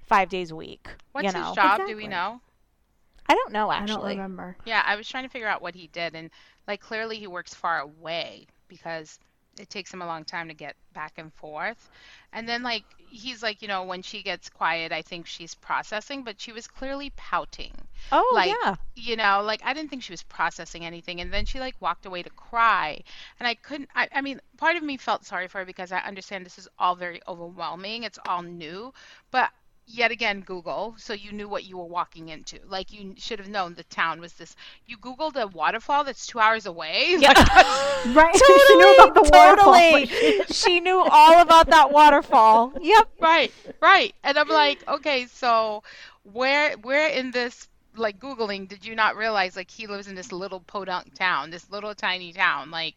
[0.00, 0.88] five days a week.
[1.12, 1.80] What's you know, his job?
[1.86, 2.40] Do we know?
[3.28, 3.76] I don't know actually.
[3.76, 4.14] I don't actually.
[4.16, 4.56] remember.
[4.64, 6.30] Yeah, I was trying to figure out what he did, and
[6.66, 9.18] like clearly he works far away because
[9.58, 11.90] it takes him a long time to get back and forth.
[12.32, 16.24] And then like he's like, you know, when she gets quiet, I think she's processing,
[16.24, 17.74] but she was clearly pouting.
[18.12, 18.76] Oh Like, yeah.
[18.94, 22.06] You know, like I didn't think she was processing anything, and then she like walked
[22.06, 23.02] away to cry,
[23.38, 23.90] and I couldn't.
[23.94, 26.68] I, I mean, part of me felt sorry for her because I understand this is
[26.78, 28.04] all very overwhelming.
[28.04, 28.92] It's all new,
[29.30, 29.50] but
[29.86, 32.58] yet again Google, so you knew what you were walking into.
[32.68, 34.56] Like you should have known the town was this.
[34.86, 37.16] You Googled a waterfall that's two hours away.
[37.18, 37.28] Yeah.
[37.28, 38.34] Like, Right?
[38.34, 39.74] totally, she knew about the waterfall.
[39.74, 40.44] totally.
[40.50, 42.72] she knew all about that waterfall.
[42.80, 43.08] Yep.
[43.20, 44.14] right, right.
[44.24, 45.82] And I'm like, okay, so
[46.24, 50.32] where where in this like googling did you not realize like he lives in this
[50.32, 52.70] little podunk town, this little tiny town?
[52.70, 52.96] Like,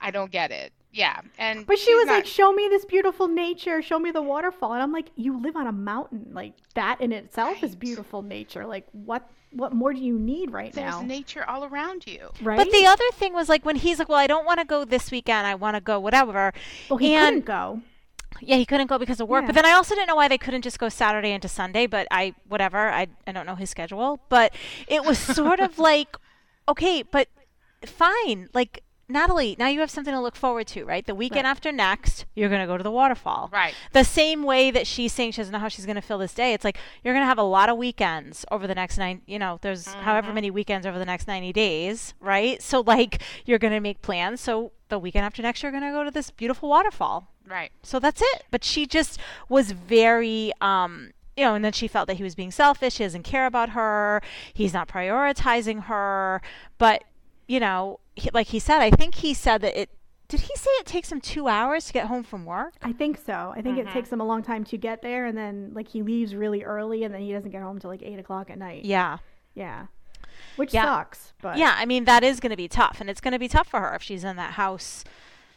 [0.00, 0.72] I don't get it.
[0.90, 3.82] Yeah, and But she was not- like, "Show me this beautiful nature.
[3.82, 6.30] Show me the waterfall." And I'm like, "You live on a mountain.
[6.32, 8.66] Like that in itself is beautiful nature.
[8.66, 12.30] Like what what more do you need right there's now?" nature all around you.
[12.42, 12.56] right?
[12.56, 14.84] But the other thing was like when he's like, "Well, I don't want to go
[14.86, 15.46] this weekend.
[15.46, 16.52] I want to go whatever."
[16.88, 17.82] well, he and- couldn't go.
[18.40, 19.42] Yeah, he couldn't go because of work.
[19.42, 19.46] Yeah.
[19.48, 21.86] But then I also didn't know why they couldn't just go Saturday into Sunday.
[21.86, 24.20] But I, whatever, I, I don't know his schedule.
[24.28, 24.54] But
[24.86, 26.16] it was sort of like,
[26.68, 27.28] okay, but
[27.84, 28.48] fine.
[28.54, 31.06] Like, Natalie, now you have something to look forward to, right?
[31.06, 31.50] The weekend Right.
[31.50, 33.48] after next, you're going to go to the waterfall.
[33.50, 33.74] Right.
[33.92, 36.34] The same way that she's saying she doesn't know how she's going to fill this
[36.34, 36.52] day.
[36.52, 39.38] It's like you're going to have a lot of weekends over the next nine, you
[39.38, 42.60] know, there's however many weekends over the next 90 days, right?
[42.62, 44.42] So, like, you're going to make plans.
[44.42, 47.28] So, the weekend after next, you're going to go to this beautiful waterfall.
[47.46, 47.70] Right.
[47.82, 48.44] So that's it.
[48.50, 49.18] But she just
[49.48, 53.04] was very um you know, and then she felt that he was being selfish, he
[53.04, 54.20] doesn't care about her,
[54.52, 56.42] he's not prioritizing her.
[56.78, 57.04] But,
[57.48, 59.90] you know, he, like he said, I think he said that it
[60.28, 62.74] did he say it takes him two hours to get home from work?
[62.82, 63.52] I think so.
[63.56, 63.88] I think Mm-hmm.
[63.88, 66.62] it takes him a long time to get there, and then like he leaves really
[66.62, 68.84] early, and then he doesn't get home till like eight o'clock at night.
[68.84, 69.18] Yeah.
[69.54, 69.86] Yeah,
[70.56, 70.84] which Yeah.
[70.84, 71.32] sucks.
[71.40, 73.48] But Yeah, I mean that is going to be tough, and it's going to be
[73.48, 75.02] tough for her if she's in that house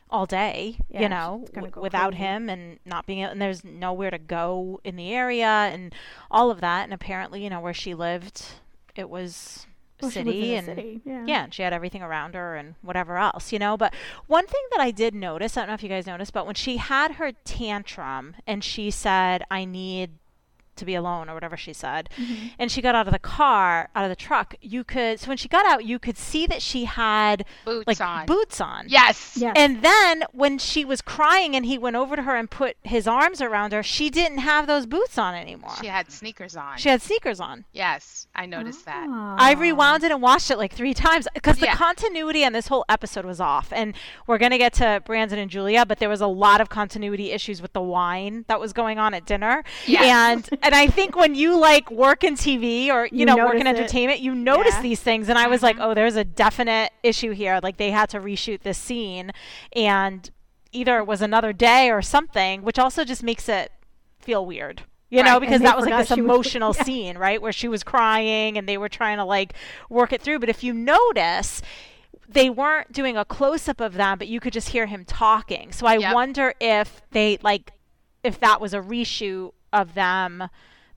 [0.10, 2.24] all day, Yeah, you know, w- without crazy.
[2.24, 5.94] him and not being and there's nowhere to go in the area and
[6.30, 6.84] all of that.
[6.86, 8.44] And apparently, you know, where she lived,
[8.96, 9.71] it was a
[10.02, 11.26] Well, she lives in city and city, yeah.
[11.26, 13.78] yeah, and she had everything around her and whatever else, you know.
[13.78, 13.94] But
[14.28, 16.56] one thing that I did notice, I don't know if you guys noticed, but when
[16.56, 20.12] she had her tantrum and she said, "I need."
[20.82, 22.10] To be alone or whatever she said.
[22.18, 22.48] Mm-hmm.
[22.60, 24.56] And she got out of the car, out of the truck.
[24.62, 28.02] You could so when she got out, you could see that she had Boots like
[28.02, 28.26] on.
[28.26, 28.86] boots on.
[28.90, 29.38] Yes.
[29.38, 29.54] Yeah.
[29.56, 33.08] And then when she was crying and he went over to her and put his
[33.08, 35.72] arms around her, she didn't have those boots on anymore.
[35.80, 36.78] She had sneakers on.
[36.78, 37.64] She had sneakers on.
[37.72, 39.08] yes, I noticed that.
[39.10, 39.36] Ah.
[39.40, 41.76] I rewound it and watched it like three times because the Yeah.
[41.76, 43.72] continuity on this whole episode was off.
[43.72, 43.94] And
[44.28, 47.62] we're gonna get to Brandon and Julia, but there was a lot of continuity issues
[47.62, 49.64] with the wine that was going on at dinner.
[49.86, 50.02] Yes.
[50.04, 53.56] And and I think when you like work in TV or you, You know work
[53.56, 53.76] in it.
[53.76, 54.82] entertainment, you notice Yeah.
[54.82, 55.30] these things.
[55.30, 55.86] And I was like, mm-hmm.
[55.92, 57.60] oh, there's a definite issue here.
[57.62, 59.32] Like they had to reshoot this scene,
[59.74, 60.30] and
[60.72, 63.72] either it was another day or something, which also just makes it
[64.20, 64.84] feel weird.
[65.10, 65.42] You know, Right.
[65.42, 66.84] because that was like this she was- emotional yeah.
[66.84, 67.42] scene, right?
[67.42, 69.54] Where she was crying and they were trying to like
[69.90, 70.40] work it through.
[70.40, 71.62] But if you notice,
[72.30, 75.74] they weren't doing a close up of them, but you could just hear him talking.
[75.74, 76.14] So I Yep.
[76.16, 77.74] wonder if they like
[78.24, 80.50] if that was a reshoot of them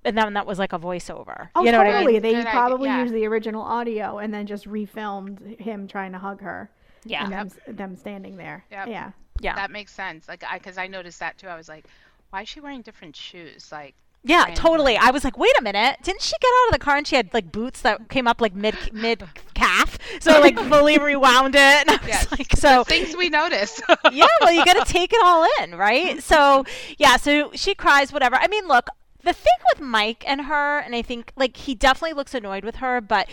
[0.04, 1.48] and then that was like a voiceover.
[1.54, 2.00] Oh, you know what I mean?
[2.00, 2.18] totally.
[2.18, 3.02] They Good idea, probably yeah.
[3.02, 6.70] used the original audio and then just refilmed him trying to hug her.
[7.04, 7.24] Yeah.
[7.24, 8.64] And them, them standing there.
[8.70, 8.88] Yep.
[8.88, 9.12] Yeah.
[9.40, 9.54] Yeah.
[9.54, 10.28] That makes sense.
[10.28, 11.48] Like I, because I noticed that too.
[11.48, 11.86] I was like,
[12.30, 13.70] why is she wearing different shoes?
[13.72, 13.94] Like,
[14.26, 14.54] Yeah, Random.
[14.54, 14.96] totally.
[14.96, 17.14] I was like, wait a minute, didn't she get out of the car and she
[17.14, 19.22] had like boots that came up like mid mid
[19.54, 19.98] calf?
[20.20, 21.58] So I, like fully rewound it.
[21.58, 22.32] And I was yes.
[22.32, 23.80] like, so things we notice.
[24.12, 26.22] yeah, well, you got to take it all in, right?
[26.22, 26.64] So,
[26.96, 28.36] yeah, so she cries, whatever.
[28.36, 28.88] I mean, look,
[29.22, 32.76] the thing with Mike and her, and I think, like, he definitely looks annoyed with
[32.76, 33.28] her, but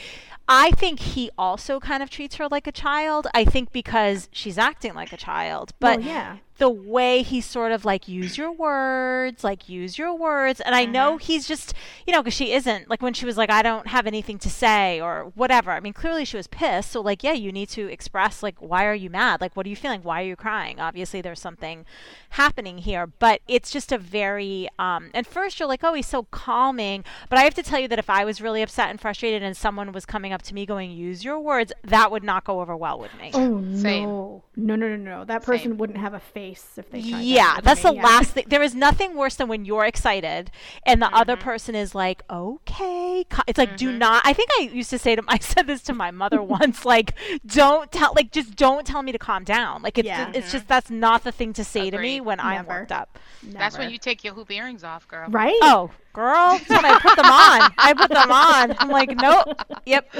[0.47, 3.27] I think he also kind of treats her like a child.
[3.33, 5.71] I think because she's acting like a child.
[5.79, 6.37] But well, yeah.
[6.61, 10.61] The way he sort of like use your words, like use your words.
[10.61, 11.73] And I know he's just,
[12.05, 14.49] you know, because she isn't like when she was like, I don't have anything to
[14.49, 15.71] say or whatever.
[15.71, 16.91] I mean, clearly she was pissed.
[16.91, 19.41] So like, yeah, you need to express like, why are you mad?
[19.41, 20.03] Like, what are you feeling?
[20.03, 20.79] Why are you crying?
[20.79, 21.83] Obviously, there's something
[22.29, 24.69] happening here, but it's just a very.
[24.77, 27.03] Um, and first you're like, oh, he's so calming.
[27.27, 29.57] But I have to tell you that if I was really upset and frustrated and
[29.57, 32.77] someone was coming up to me going, use your words, that would not go over
[32.77, 33.31] well with me.
[33.33, 34.03] Oh Same.
[34.03, 34.43] no.
[34.55, 35.25] No, no, no, no.
[35.25, 35.77] That person Same.
[35.77, 38.03] wouldn't have a face if they tried that Yeah, with that's me, the yeah.
[38.03, 38.45] last thing.
[38.47, 40.51] There is nothing worse than when you're excited
[40.85, 41.43] and the other Mm-hmm.
[41.43, 45.23] person is like, "Okay." It's like, "Do not." I think I used to say to
[45.27, 47.13] I said this to my mother once like,
[47.45, 50.31] "Don't tell like just don't tell me to calm down." Like it's Yeah.
[50.33, 52.21] it's just that's not the thing to say to me Agreed.
[52.21, 53.17] when I'm worked up.
[53.43, 55.29] That's when you take your hoop earrings off, girl.
[55.29, 55.57] Right?
[55.61, 57.71] Oh, girl, that's when I put them on.
[57.77, 58.75] I put them on.
[58.79, 60.13] I'm like, "Nope." Yep.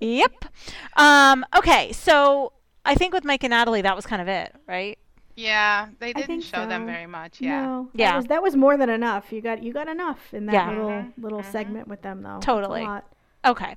[0.00, 0.44] Yep.
[0.96, 2.52] Um okay, so
[2.84, 4.98] I think with Mike and Natalie that was kind of it, right?
[5.36, 7.40] Yeah, they didn't think show them very much.
[7.40, 7.62] Yeah.
[7.62, 7.88] No.
[7.92, 8.10] Yeah.
[8.12, 9.32] That was, that was more than enough.
[9.32, 10.68] You got you got enough in that Yeah.
[10.70, 11.50] little Mhm, little mhm.
[11.52, 12.34] segment with them though.
[12.34, 12.82] That's a Totally.
[12.84, 13.04] lot.
[13.44, 13.76] Okay.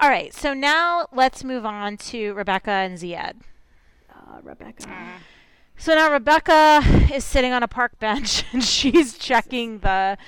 [0.00, 0.34] All right.
[0.34, 3.36] So now let's move on to Rebecca and Ziad.
[4.12, 4.82] Uh, Rebecca.
[4.84, 5.06] Mm.
[5.76, 6.82] So now Rebecca
[7.14, 10.18] is sitting on a park bench and she's checking the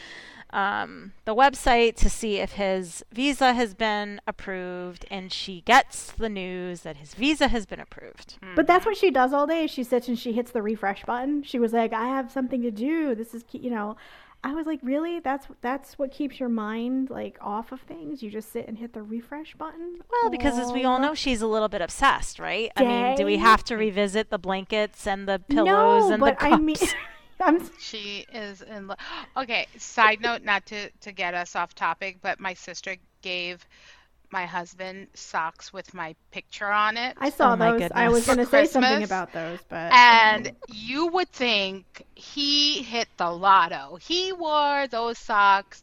[0.53, 6.29] um, the website to see if his visa has been approved, and she gets the
[6.29, 8.39] news that his visa has been approved.
[8.57, 9.67] But that's what she does all day.
[9.67, 11.43] She sits and she hits the refresh button.
[11.43, 13.15] She was like, "I have something to do.
[13.15, 13.97] This is, you know."
[14.43, 15.21] I was like, "Really?
[15.21, 18.23] That's that's what keeps your mind like off of things?
[18.23, 21.43] You just sit and hit the refresh button?" Well, because as we all know, she's
[21.43, 22.73] a little bit obsessed, right?
[22.75, 26.39] I mean, do we have to revisit the blankets and the pillows no, and but
[26.39, 26.55] the cups?
[26.55, 26.77] I mean,
[27.41, 28.99] I'm She is in love.
[29.37, 33.67] Okay, side note, not to to get us off topic, but my sister gave
[34.31, 37.17] my husband socks with my picture on it.
[37.19, 37.91] I saw Oh my those.
[37.95, 43.09] I was going to say something about those, but And you would think he hit
[43.17, 43.97] the lotto.
[44.01, 45.83] He wore those socks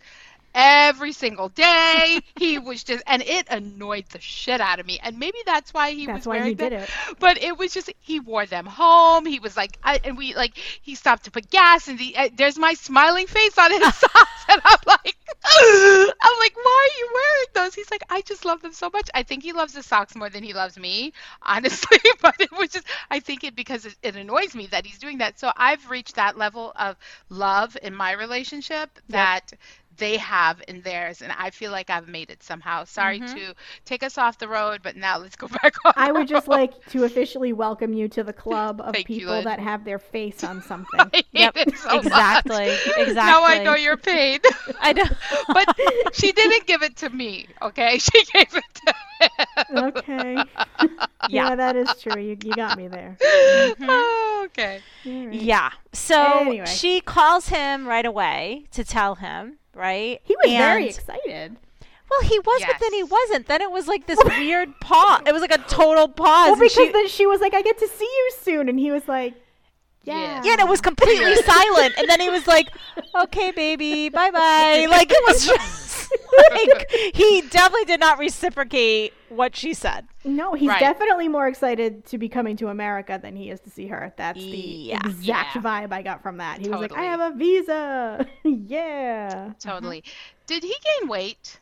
[0.58, 2.20] every single day.
[2.38, 5.00] he was just, and it annoyed the shit out of me.
[5.04, 6.82] And maybe that's why he that's was why wearing he did them.
[6.82, 6.90] it.
[7.20, 9.26] But it was just he wore them home.
[9.26, 12.30] He was like, I, and we like he stopped to put gas, and the, uh,
[12.36, 15.16] there's my smiling face on his socks, and I'm like,
[15.46, 17.76] I'm like, why are you wearing those?
[17.76, 19.10] He's like, I just love them so much.
[19.14, 22.00] I think he loves the socks more than he loves me, honestly.
[22.22, 25.20] but it was just, I think it because it, it annoys me that he's doing
[25.20, 25.40] that.
[25.40, 26.96] So I've reached that level of
[27.30, 29.54] love in my relationship that
[29.98, 32.84] they have in theirs, and I feel like I've made it somehow.
[32.86, 33.36] Sorry mm-hmm.
[33.36, 33.54] to
[33.86, 35.94] take us off the road, but now let's go back on.
[35.96, 36.56] I the would just road.
[36.56, 39.44] like to officially welcome you to the club of Thank you, people Lynn.
[39.46, 41.00] that have their face on something.
[41.00, 42.06] I hate Yep, it so much.
[42.06, 42.66] exactly,
[42.98, 43.14] exactly.
[43.14, 44.40] Now I know your pain.
[44.80, 45.04] I know.
[45.54, 45.76] but
[46.14, 47.98] she didn't give it to me, okay?
[47.98, 49.78] She gave it to him.
[49.86, 50.36] okay.
[50.36, 51.50] Yeah.
[51.50, 52.22] yeah, that is true.
[52.22, 53.18] You, you got me there.
[53.22, 53.84] Mm-hmm.
[53.84, 53.86] Mm-hmm.
[53.90, 54.80] Oh, okay.
[55.06, 55.34] All right.
[55.34, 55.72] Yeah.
[55.94, 56.66] So Anyway.
[56.66, 60.20] she calls him right away to tell him, right?
[60.24, 61.56] He was very excited.
[62.10, 63.48] Well, he was, but then he wasn't.
[63.48, 65.22] Then it was like this weird pause.
[65.28, 66.48] It was like a total pause.
[66.52, 68.92] Well, because she- then she was like, "I get to see you soon," and he
[68.92, 69.34] was like,
[70.04, 70.42] Yeah.
[70.44, 71.94] Yeah, and it was completely silent.
[71.98, 72.68] And then he was like,
[73.24, 75.87] "Okay, baby, bye bye." Like it was just
[76.52, 80.08] like he definitely did not reciprocate what she said.
[80.24, 80.80] No, he's Right.
[80.80, 84.14] definitely more excited to be coming to America than he is to see her.
[84.18, 85.00] That's the Yeah.
[85.06, 85.62] exact Yeah.
[85.62, 86.60] vibe I got from that.
[86.60, 88.28] He was like, I have a visa.
[88.44, 89.54] yeah.
[89.60, 90.04] Totally.
[90.48, 91.60] Did he gain weight?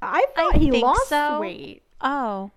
[0.00, 1.40] I thought he lost so.
[1.40, 1.82] weight.
[2.00, 2.50] Oh,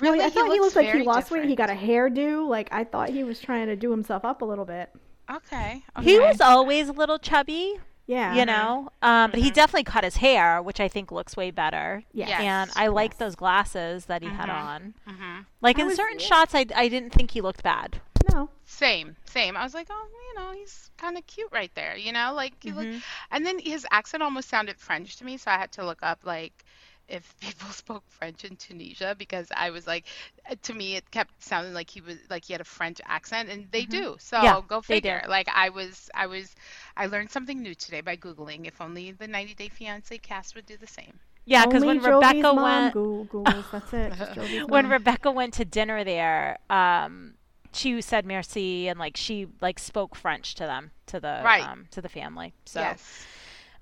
[0.00, 1.44] Really, I thought he looked like he very lost weight.
[1.44, 2.48] He got a hairdo.
[2.48, 4.90] Like I thought he was trying to do himself up a little bit.
[5.30, 5.82] Okay.
[5.98, 6.10] okay.
[6.10, 7.74] he was always a little chubby,
[8.06, 8.34] Yeah.
[8.34, 8.90] you know.
[9.00, 12.02] Um, but he definitely cut his hair, which I think looks way better.
[12.12, 12.28] Yes.
[12.28, 12.40] Yes.
[12.40, 13.18] And I like Yes.
[13.18, 14.54] those glasses that he had Mhm.
[14.54, 14.94] on.
[15.06, 16.26] hmm Like I in was- certain yeah.
[16.26, 18.00] shots, I, I didn't think he looked bad.
[18.32, 18.48] No.
[18.64, 19.56] Same, same.
[19.56, 22.54] I was like, oh, you know, he's kind of cute right there, you know, like
[22.62, 22.86] he look.
[23.30, 26.20] And then his accent almost sounded French to me, so I had to look up
[26.24, 26.64] like
[27.08, 30.06] if people spoke French in Tunisia because I was like,
[30.50, 33.48] uh, to me it kept sounding like he was like he had a French accent,
[33.50, 34.16] and they do.
[34.18, 34.42] So Mm-hmm.
[34.42, 35.22] Yeah, go they figure.
[35.28, 36.54] Like I was, I was,
[36.96, 38.66] I learned something new today by googling.
[38.66, 41.20] If only the 90 Day Fiance cast would do the same.
[41.44, 43.70] Yeah, because when Jovi's Rebecca mom went, Googles.
[43.70, 44.14] That's it.
[44.66, 44.88] When mom.
[44.88, 47.34] Rebecca went to dinner there, um,
[47.72, 51.58] she said merci and like she like spoke French to them to the Right.
[51.58, 52.54] um, to the family.
[52.64, 53.28] So Yes.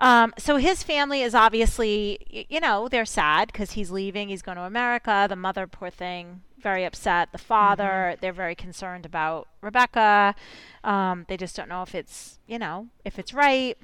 [0.00, 4.28] Um, so his family is obviously you know they're sad because he's leaving.
[4.28, 5.26] He's going to America.
[5.28, 7.32] The mother, poor thing, very upset.
[7.32, 10.34] The father, they're very concerned about Rebecca.
[10.82, 13.76] Um, they just don't know if it's you know if it's right.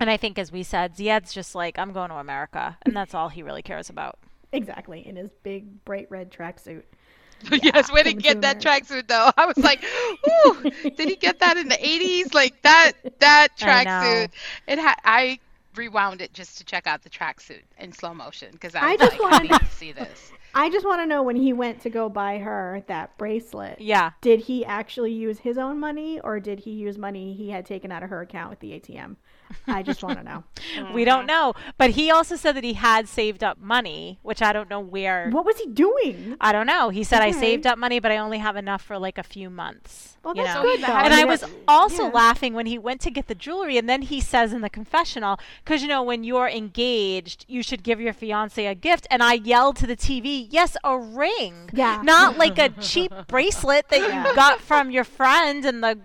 [0.00, 3.14] And I think, as we said, Ziad's just like, I'm going to America, and that's
[3.14, 4.18] all he really cares about.
[4.52, 6.84] exactly in his big bright red tracksuit.
[7.62, 9.30] yes, where did he get that tracksuit though?
[9.36, 12.34] I was like, ooh, did he get that in the 80s?
[12.34, 13.90] Like that that I know.
[13.90, 14.28] tracksuit.
[14.66, 15.38] It had I
[15.76, 18.98] rewound it just to check out the tracksuit in slow motion because I I was
[19.00, 20.32] just like, wanted- to see this.
[20.54, 23.80] I just want to know when he went to go buy her that bracelet.
[23.80, 24.12] Yeah.
[24.22, 27.92] Did he actually use his own money or did he use money he had taken
[27.92, 29.16] out of her account with the ATM?
[29.66, 30.44] I just want to know.
[30.94, 31.54] We don't know.
[31.76, 35.28] But he also said that he had saved up money, which I don't know where.
[35.30, 36.36] What was he doing?
[36.40, 36.88] I don't know.
[36.90, 39.50] He said, I saved up money, but I only have enough for like a few
[39.50, 40.16] months.
[40.24, 40.62] Well, you that's know?
[40.62, 40.86] good though.
[40.86, 42.10] he- And I was also yeah.
[42.10, 45.38] laughing when he went to get the jewelry, and then he says in the confessional,
[45.64, 49.06] because you know, when you're engaged, you should give your fiance a gift.
[49.10, 51.70] And I yelled to the TV, Yes, a ring.
[51.72, 52.00] Yeah.
[52.04, 54.28] Not like a cheap bracelet that Yeah.
[54.28, 55.98] you got from your friend and the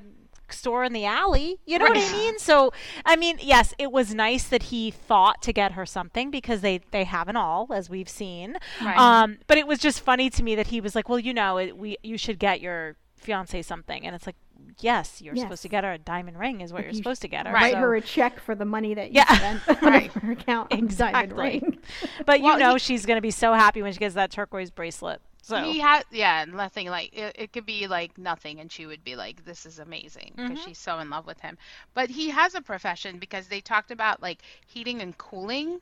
[0.53, 1.59] store in the alley.
[1.65, 2.39] You know what I mean?
[2.39, 2.71] So,
[3.05, 6.79] I mean, yes, it was nice that he thought to get her something because they
[6.91, 8.57] they haven't all, as we've seen.
[8.81, 8.97] Right.
[8.97, 11.57] Um, but it was just funny to me that he was like, "Well, you know,
[11.57, 14.35] it, we you should get your fiance something," and it's like,
[14.79, 15.43] "Yes, you're Yes.
[15.43, 17.47] supposed to get her a diamond ring, is what Like you're you supposed to get
[17.47, 19.33] her." Write So- her a check for the money that you Yeah.
[19.59, 20.11] spent on Right.
[20.11, 21.59] her account on the diamond Exactly.
[21.59, 21.77] ring.
[22.25, 25.21] but you know, he- she's gonna be so happy when she gets that turquoise bracelet.
[25.43, 29.03] So He had yeah, nothing like it, it could be like nothing and she would
[29.03, 30.59] be like this is amazing because Mhm.
[30.59, 31.57] she's so in love with him.
[31.93, 35.81] But he has a profession because they talked about like heating and cooling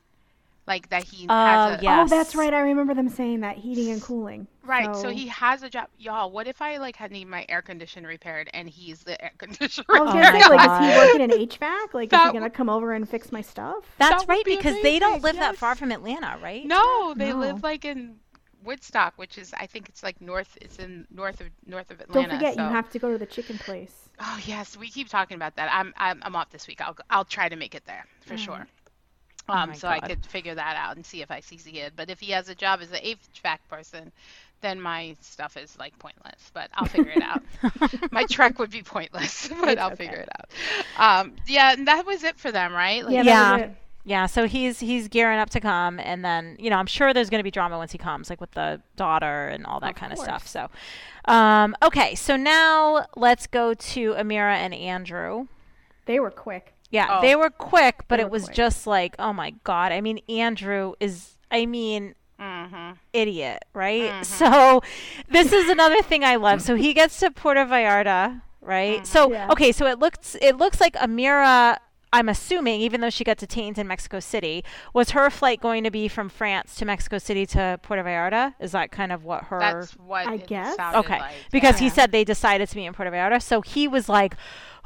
[0.66, 2.04] like that he Oh, has a yeah.
[2.04, 2.54] Oh, that's right.
[2.54, 4.46] I remember them saying that heating and cooling.
[4.64, 5.88] Right, so he has a job.
[5.98, 9.32] Y'all, what if I like had need my air conditioner repaired and he's the air
[9.38, 10.64] conditioner I was Oh gonna my say, like, God.
[10.64, 11.94] is he working in HVAC?
[11.94, 13.84] Like, is he gonna come over and fix my stuff?
[13.98, 16.70] that's would right be because they don't amazing, live that far from Atlanta, right?
[16.70, 17.34] No, they No.
[17.34, 18.20] live like in
[18.64, 20.56] Woodstock, which is I think it's like north.
[20.60, 22.10] It's in north of north of Atlanta.
[22.12, 22.30] Don't Atlanta.
[22.30, 22.62] forget, so.
[22.62, 24.08] you have to go to the chicken place.
[24.20, 25.68] Oh yes, we keep talking about that.
[25.72, 26.80] I'm I'm, I'm off this week.
[26.80, 28.36] I'll I'll try to make it there for Alright.
[28.36, 28.68] sure.
[29.48, 31.92] Oh Um, my so I could figure that out and see if I see Ziad.
[31.96, 34.12] But if he has a job as an HVAC person,
[34.62, 36.50] then my stuff is like pointless.
[36.54, 37.44] But I'll figure it out.
[38.10, 39.92] my trek would be pointless, but It's I'll okay.
[39.92, 40.50] figure it out.
[40.96, 43.04] Um, yeah, and that was it for them, right?
[43.04, 43.74] Like, Yeah, Yeah.
[44.04, 44.10] That was it.
[44.10, 47.30] Yeah, so he's he's gearing up to come, and then you know I'm sure there's
[47.30, 49.96] going to be drama once he comes, like with the daughter and all that Of
[49.96, 50.46] kind of stuff.
[50.46, 50.68] So,
[51.26, 55.46] um, okay, so now let's go to Amira and Andrew.
[56.06, 56.74] They were quick.
[56.90, 57.20] Yeah, Oh.
[57.22, 58.56] they were quick, but They it was quick.
[58.56, 59.92] just like, oh my god!
[59.92, 62.98] I mean, Andrew is, I mean, mhm.
[63.12, 64.10] idiot, right?
[64.10, 64.24] Mhm.
[64.24, 64.82] So
[65.30, 66.60] this is another thing I love.
[66.60, 69.06] So he gets to Puerto Vallarta, right?
[69.06, 69.48] So Yeah.
[69.52, 71.76] okay, so it looks it looks like Amira.
[72.12, 75.90] I'm assuming, even though she got detained in Mexico City, was her flight going to
[75.90, 78.54] be from France to Mexico City to Puerto Vallarta?
[78.60, 79.58] Is that kind of what her?
[79.58, 80.76] That's what I it guess.
[80.78, 81.34] Okay, like.
[81.50, 83.40] because he said they decided to meet in Puerto Vallarta.
[83.40, 84.36] So he was like,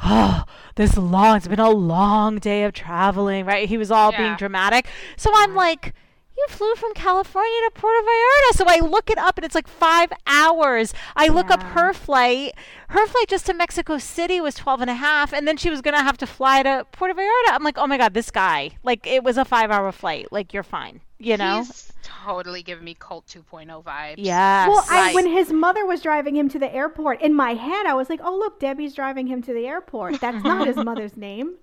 [0.04, 0.44] "Oh,
[0.76, 1.36] this long.
[1.36, 3.68] It's been a long day of traveling." Right?
[3.68, 4.86] He was all being dramatic.
[5.16, 5.94] So I'm like.
[6.36, 8.56] You flew from California to Puerto Vallarta.
[8.56, 10.92] So I look it up and it's like five hours.
[11.16, 12.52] I look up her flight.
[12.88, 15.32] Her flight just to Mexico City was 12 and a half.
[15.32, 17.54] And then she was going to have to fly to Puerto Vallarta.
[17.54, 18.72] I'm like, oh my God, this guy.
[18.82, 20.30] Like, it was a five hour flight.
[20.30, 21.00] Like, you're fine.
[21.18, 21.62] You know?
[21.64, 24.16] He's totally giving me cult 2.0 vibes.
[24.18, 24.68] Yes.
[24.68, 27.94] Well, I, when his mother was driving him to the airport, in my head, I
[27.94, 31.54] was like, "Oh, look, Debbie's driving him to the airport." That's not his mother's name,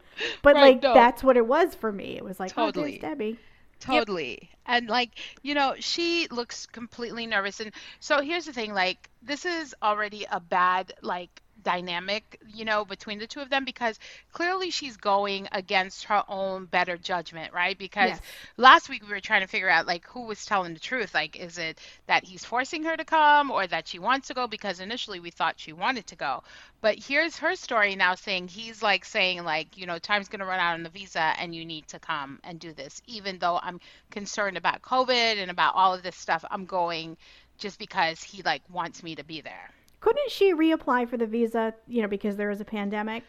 [0.42, 0.96] but Right, like no.
[0.96, 2.18] that's what it was for me.
[2.18, 2.98] It was like, "Oh, Totally.
[2.98, 3.40] there's Debbie."
[3.80, 4.50] Totally.
[4.66, 5.12] And like,
[5.42, 7.60] you know, she looks completely nervous.
[7.60, 12.86] And so here's the thing, like, this is already a bad like dynamic, you know,
[12.86, 14.00] between the two of them because
[14.32, 17.78] clearly she's going against her own better judgment, right?
[17.78, 18.22] Because Yes.
[18.58, 21.14] last week we were trying to figure out like who was telling the truth.
[21.14, 24.48] Like, is it that he's forcing her to come or that she wants to go?
[24.48, 26.44] Because initially we thought she wanted to go.
[26.82, 30.60] But here's her story now saying he's like saying like, you know, time's gonna run
[30.60, 33.02] out on the visa and you need to come and do this.
[33.08, 33.80] Even though I'm
[34.12, 37.18] concerned about COVID and about all of this stuff, I'm going
[37.58, 39.72] just because he like wants me to be there.
[40.04, 41.74] Couldn't she reapply for the visa?
[41.88, 43.24] You know, because there was a pandemic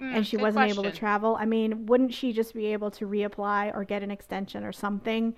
[0.00, 1.36] Mm, and she wasn't able to travel.
[1.38, 5.34] I mean, wouldn't she just be able to reapply or get an extension or something?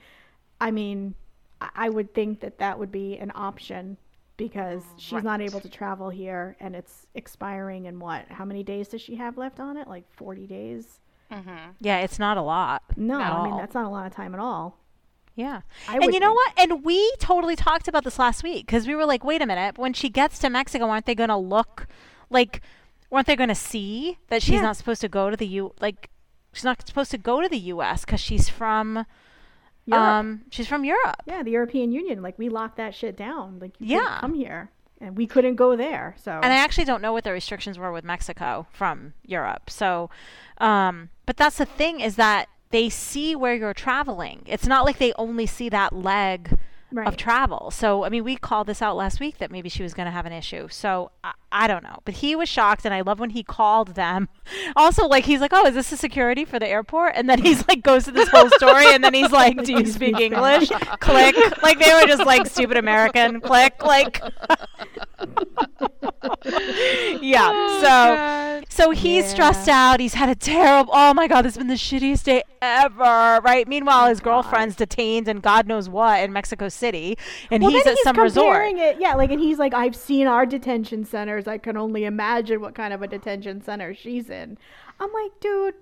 [0.60, 1.14] I mean,
[1.60, 3.96] I- I would think that that would be an option
[4.36, 8.26] because she's not able to travel here and it's expiring in what?
[8.28, 9.88] How many days does she have left on it?
[9.88, 11.00] Like 40 days?
[11.32, 11.74] Mhm.
[11.80, 12.82] yeah, it's not a lot.
[12.96, 13.58] No, At I mean, all.
[13.58, 14.78] that's not a lot of time at all.
[15.36, 15.62] Yeah.
[15.88, 16.36] I and you know think.
[16.36, 16.52] what?
[16.58, 19.78] And we totally talked about this last week because we were like, wait a minute.
[19.78, 21.86] When she gets to Mexico, aren't they going to look
[22.30, 22.60] like,
[23.10, 24.62] weren't they going to see that she's Yeah.
[24.62, 26.08] not supposed to go to the U, like,
[26.52, 28.04] she's not supposed to go to the U.S.
[28.04, 29.06] because she's from,
[29.86, 30.02] Europe.
[30.08, 31.16] um, she's from Europe.
[31.26, 33.58] yeah, the European Union, like we locked that shit down.
[33.58, 34.18] Like you Yeah.
[34.20, 34.70] come here
[35.00, 36.14] and we couldn't go there.
[36.22, 39.68] So And I actually don't know what the restrictions were with Mexico from Europe.
[39.68, 40.10] So,
[40.58, 44.42] um, but that's the thing is that they see where you're traveling.
[44.46, 46.58] It's not like they only see that leg
[46.92, 47.06] right.
[47.06, 47.70] of travel.
[47.70, 50.12] So, I mean, we called this out last week that maybe she was going to
[50.12, 50.68] have an issue.
[50.68, 52.00] So, I, I don't know.
[52.04, 54.28] But he was shocked, and I love when he called them.
[54.76, 57.12] Also, like, he's like, oh, is this a security for the airport?
[57.16, 59.86] And then he's like, goes to this whole story, and then he's like, do you
[59.86, 60.68] speak English?
[61.00, 61.62] Click.
[61.62, 63.40] Like, they were just like, stupid American.
[63.40, 63.82] Click.
[63.82, 64.20] Like,
[67.22, 67.50] yeah.
[67.52, 67.86] Oh, So.
[67.88, 68.64] God.
[68.68, 69.30] So he's Yeah.
[69.30, 70.00] stressed out.
[70.00, 70.92] He's had a terrible.
[70.94, 73.40] Oh my God, this has been the shittiest day ever.
[73.42, 73.68] Right.
[73.68, 77.16] Meanwhile, his oh, girlfriend's detained and God knows what in Mexico City,
[77.50, 78.66] and well, he's at he's some resort.
[78.74, 81.43] it, yeah, like, and he's like, I've seen our detention centers.
[81.48, 84.58] I can only imagine what kind of a detention center she's in.
[85.00, 85.74] I'm like, dude,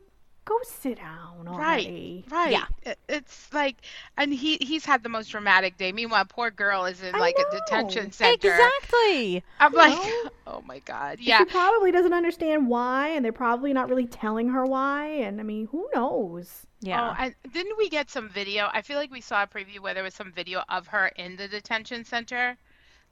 [0.44, 2.24] go sit down already.
[2.30, 2.66] Right, right.
[2.86, 2.94] Yeah.
[3.08, 3.76] It's like,
[4.16, 5.92] and he he's had the most dramatic day.
[5.92, 7.44] Meanwhile, poor girl is in I like know.
[7.52, 8.34] a detention center.
[8.52, 9.44] Exactly.
[9.60, 10.30] I'm You like, know?
[10.48, 11.38] oh my god, Yeah.
[11.38, 15.06] She probably doesn't understand why, and they're probably not really telling her why.
[15.06, 16.62] And I mean, who knows?
[16.64, 17.10] Oh, yeah.
[17.10, 18.68] Oh, and didn't we get some video?
[18.72, 21.36] I feel like we saw a preview where there was some video of her in
[21.36, 22.56] the detention center,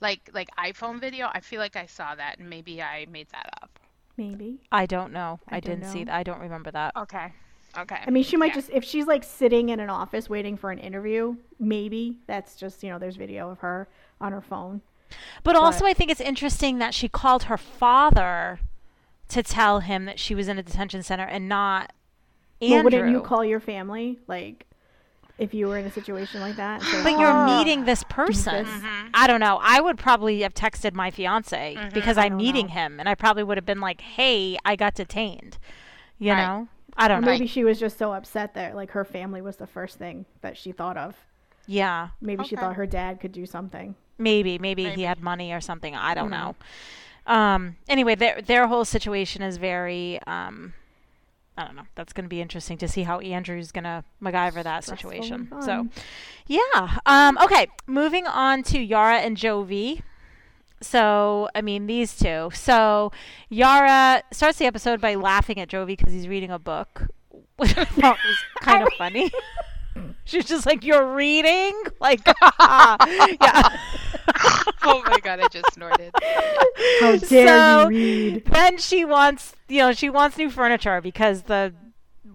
[0.01, 1.28] like like iPhone video.
[1.32, 3.78] I feel like I saw that, and maybe I made that up.
[4.16, 4.61] Maybe.
[4.70, 5.40] I don't know.
[5.48, 6.05] I, I don't didn't see.
[6.05, 6.14] That.
[6.14, 6.94] I don't remember that.
[6.96, 7.32] Okay,
[7.78, 7.98] okay.
[8.07, 8.55] I mean, she might Yeah.
[8.55, 11.36] just if she's like sitting in an office waiting for an interview.
[11.59, 13.88] Maybe that's just you know there's video of her
[14.20, 14.82] on her phone.
[15.42, 18.61] But also, I think it's interesting that she called her father
[19.28, 21.92] to tell him that she was in a detention center and not
[22.61, 22.74] Andrew.
[22.76, 24.66] Well, wouldn't you call your family like
[25.41, 26.80] if you were in a situation like that?
[26.80, 28.64] and say, But you're "Oh, meeting this person.
[28.66, 28.82] this.
[29.14, 29.59] I don't know.
[29.61, 32.72] I would probably have texted my fiance because I'm meeting know.
[32.74, 35.59] him, and I probably would have been like, "Hey, I got detained."
[36.18, 36.47] You Right.
[36.47, 36.68] know?
[36.97, 37.30] I don't know.
[37.30, 40.57] maybe she was just so upset that like her family was the first thing that
[40.57, 41.16] she thought of.
[41.66, 43.95] Yeah, Maybe she thought her dad could do something.
[44.18, 44.97] maybe, maybe, Maybe.
[44.97, 45.95] he had money or something.
[45.97, 46.30] I don't Mhm.
[46.30, 46.55] know.
[47.26, 47.76] Um.
[47.88, 50.20] Anyway, their their whole situation is very.
[50.26, 50.74] Um.
[51.61, 51.82] I don't know.
[51.94, 55.48] That's going to be interesting to see how Andrew's going to MacGyver that Stressful situation.
[55.61, 55.88] So,
[56.46, 56.98] yeah.
[57.04, 57.36] Um.
[57.36, 57.66] Okay.
[57.86, 60.00] Moving on to Yara and Jovi.
[60.80, 62.50] So, I mean, these two.
[62.54, 63.12] So,
[63.50, 67.08] Yara starts the episode by laughing at Jovi because he's reading a book,
[67.56, 69.30] which I thought was kind of funny.
[70.24, 73.78] She's just like, "You're reading?" Like, yeah.
[74.84, 76.12] oh my god, I just snorted.
[77.01, 78.45] How dare So, you read?
[78.47, 81.74] Then she wants, you know, she wants new furniture because the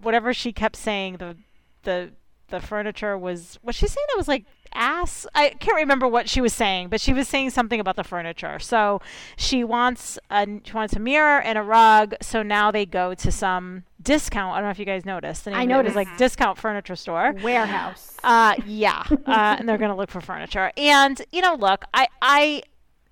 [0.02, 1.36] whatever she kept saying the
[1.82, 2.12] the
[2.48, 6.40] the furniture was was she saying it was like ass i can't remember what she
[6.40, 9.00] was saying but she was saying something about the furniture so
[9.36, 13.32] she wants a she wants a mirror and a rug so now they go to
[13.32, 15.94] some discount i don't know if you guys noticed the name I of it was
[15.94, 15.96] noticed.
[15.96, 18.16] like discount furniture store Warehouse.
[18.24, 20.72] uh, yeah, uh, and they're gonna look for furniture.
[20.76, 22.62] And you know, look, I, I,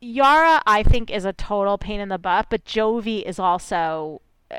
[0.00, 4.20] Yara, I think is a total pain in the butt, but Jovi is also,
[4.50, 4.56] uh,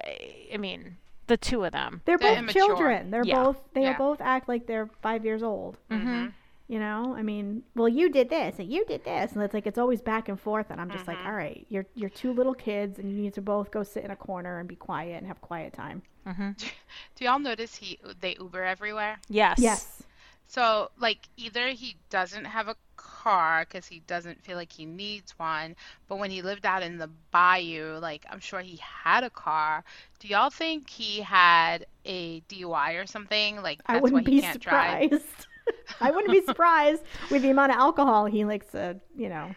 [0.54, 2.02] I mean, the two of them.
[2.06, 2.68] They're They're both immature.
[2.68, 3.12] children.
[3.12, 3.44] They're Yeah.
[3.44, 3.98] both they Yeah.
[3.98, 5.78] both act like they're five years old.
[5.92, 6.28] Mm-hmm.
[6.68, 9.68] You know, I mean, well, you did this and you did this, and it's like
[9.68, 12.56] it's always back and forth, and I'm just like, all right, you're you're two little
[12.56, 15.28] kids, and you need to both go sit in a corner and be quiet and
[15.28, 16.02] have quiet time.
[16.28, 16.52] Mm-hmm.
[17.16, 19.20] Do y'all notice he they Uber everywhere?
[19.30, 19.60] Yes.
[19.60, 20.04] Yes,
[20.48, 25.32] So, like, either he doesn't have a car because he doesn't feel like he needs
[25.40, 25.76] one,
[26.08, 29.84] but when he lived out in the bayou, like, I'm sure he had a car.
[30.20, 33.62] Do y'all think he had a DUI or something?
[33.62, 35.24] Like, I that's wouldn't why he be can't drive.
[35.68, 35.98] Surprised.
[36.02, 39.56] I wouldn't be surprised with the amount of alcohol he likes to, you know,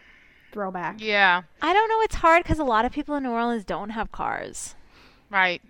[0.51, 0.97] throw back.
[1.01, 2.01] Yeah, I don't know.
[2.01, 4.75] It's hard because a lot of people in New Orleans don't have cars.
[5.29, 5.61] right.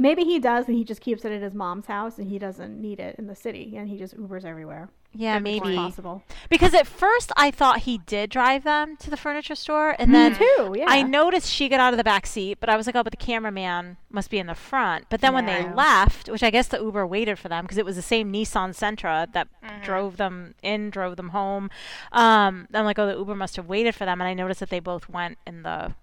[0.00, 2.80] Maybe he does, and he just keeps it at his mom's house, and he doesn't
[2.80, 4.90] need it in the city, and he just Ubers everywhere.
[5.14, 5.76] Yeah, maybe.
[5.76, 6.22] Possible.
[6.48, 10.34] Because at first I thought he did drive them to the furniture store, and then
[10.34, 10.84] Too, yeah.
[10.86, 13.10] I noticed she got out of the back seat, but I was like, oh, but
[13.10, 15.06] the cameraman must be in the front.
[15.08, 17.84] But then when they left, which I guess the Uber waited for them because it
[17.84, 19.82] was the same Nissan Sentra that Mm-hmm.
[19.84, 21.68] drove them in, drove them home.
[22.12, 24.70] Um, I'm like, oh, the Uber must have waited for them, and I noticed that
[24.70, 25.94] they both went in the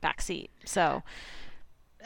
[0.00, 0.50] back seat.
[0.64, 1.02] So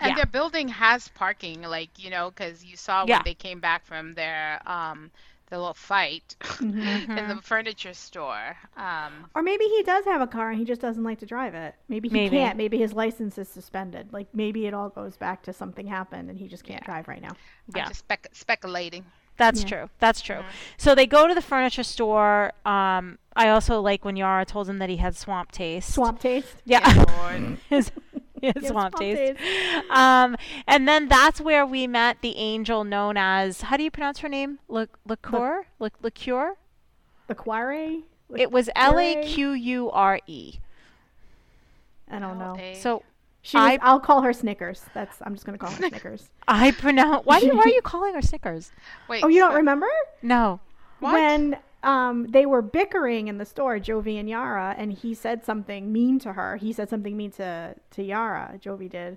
[0.00, 0.14] And Yeah.
[0.16, 3.22] their building has parking, like, you know, because you saw when Yeah.
[3.24, 5.10] they came back from their um
[5.50, 7.10] the little fight Mm-hmm.
[7.18, 8.56] in the furniture store.
[8.76, 11.54] Um, Or maybe he does have a car and he just doesn't like to drive
[11.54, 11.74] it.
[11.88, 12.36] Maybe he Maybe.
[12.36, 12.56] can't.
[12.56, 14.12] Maybe his license is suspended.
[14.12, 16.86] Like maybe it all goes back to something happened and he just can't Yeah.
[16.86, 17.32] drive right now.
[17.74, 17.82] Yeah.
[17.84, 19.04] I'm just spec- speculating.
[19.36, 19.68] That's Yeah.
[19.68, 19.90] true.
[20.00, 20.40] That's true.
[20.78, 22.52] So they go to the furniture store.
[22.66, 25.94] Um, I also like when Yara told him that he had swamp taste.
[25.94, 26.56] Swamp taste.
[26.64, 27.04] Yeah.
[27.70, 27.86] Lord.
[28.42, 29.38] His, his Yes, swamp swamp taste.
[29.40, 29.90] taste.
[29.90, 30.36] Um,
[30.66, 34.28] and then that's where we met the angel known as how do you pronounce her
[34.28, 34.58] name?
[34.68, 35.66] Le Liqueur?
[35.78, 36.54] Le Liqueur?
[37.26, 38.00] The Quire?
[38.36, 40.54] It was L A Q U R E.
[42.10, 42.56] I don't know.
[42.74, 43.02] So
[43.42, 44.84] She was, I- I'll call her Snickers.
[44.94, 46.28] That's I'm just gonna call her Snickers.
[46.48, 47.26] I pronounce.
[47.26, 48.72] Why, do why are you calling her Snickers?
[49.08, 49.22] Wait.
[49.24, 49.86] Oh, you don't so- remember?
[50.22, 50.60] No.
[51.00, 51.12] What?
[51.14, 51.56] When
[51.88, 56.18] um, they were bickering in the store, Jovi and Yara, and he said something mean
[56.18, 56.56] to her.
[56.56, 58.58] He said something mean to to Yara.
[58.62, 59.16] Jovi did,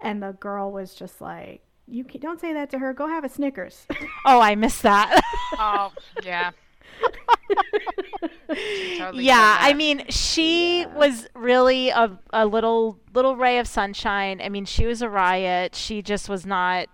[0.00, 2.92] and the girl was just like, "You can, don't say that to her.
[2.94, 3.88] Go have a Snickers."
[4.24, 5.20] Oh, I missed that.
[5.58, 5.92] Oh,
[6.22, 6.52] yeah.
[8.98, 14.40] Totally yeah, I mean, she was really a, a little little ray of sunshine.
[14.40, 15.74] I mean, she was a riot.
[15.74, 16.86] She just was not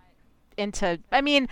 [0.56, 1.00] into.
[1.12, 1.48] I mean,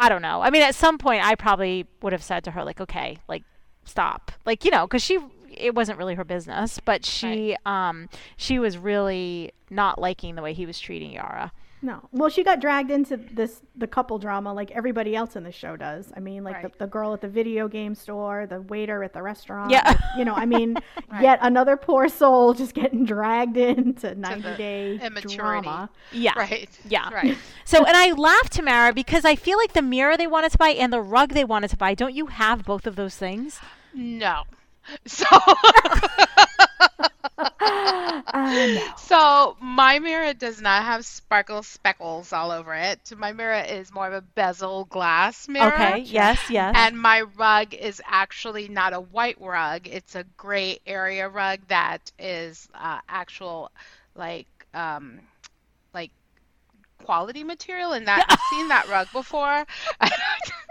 [0.00, 0.40] I don't know.
[0.40, 3.44] I mean, at some point, I probably would have said to her, like, okay, like,
[3.84, 5.18] stop, like, you know, because she
[5.52, 10.54] it wasn't really her business, but she um she was really not liking the way
[10.54, 11.52] he was treating Yara.
[11.82, 12.06] No.
[12.12, 15.76] Well, she got dragged into this the couple drama like everybody else in the show
[15.76, 16.12] does.
[16.14, 16.72] I mean, like Right.
[16.72, 19.70] the, the girl at the video game store, the waiter at the restaurant.
[19.70, 19.82] Yeah.
[19.86, 20.76] like, you know, I mean,
[21.10, 21.22] Right.
[21.22, 25.36] yet another poor soul just getting dragged into 90 day immaturity.
[25.36, 25.90] drama.
[26.12, 26.32] Yeah.
[26.36, 26.68] Right.
[26.88, 27.08] Yeah.
[27.12, 27.38] Right.
[27.64, 30.70] So, and I laughed, Tamara, because I feel like the mirror they wanted to buy
[30.70, 33.58] and the rug they wanted to buy, don't you have both of those things?
[33.94, 34.42] No.
[35.06, 35.26] So.
[38.32, 38.82] Uh, no.
[38.96, 43.12] So my mirror does not have sparkle speckles all over it.
[43.16, 45.68] My mirror is more of a bezel glass mirror.
[45.68, 45.98] Okay.
[45.98, 46.48] Yes.
[46.48, 46.76] Yes.
[46.76, 49.86] And my rug is actually not a white rug.
[49.86, 53.70] It's a gray area rug that is uh, actual
[54.14, 55.20] like um
[55.94, 56.10] like
[57.04, 59.66] quality material and that I've seen that rug before.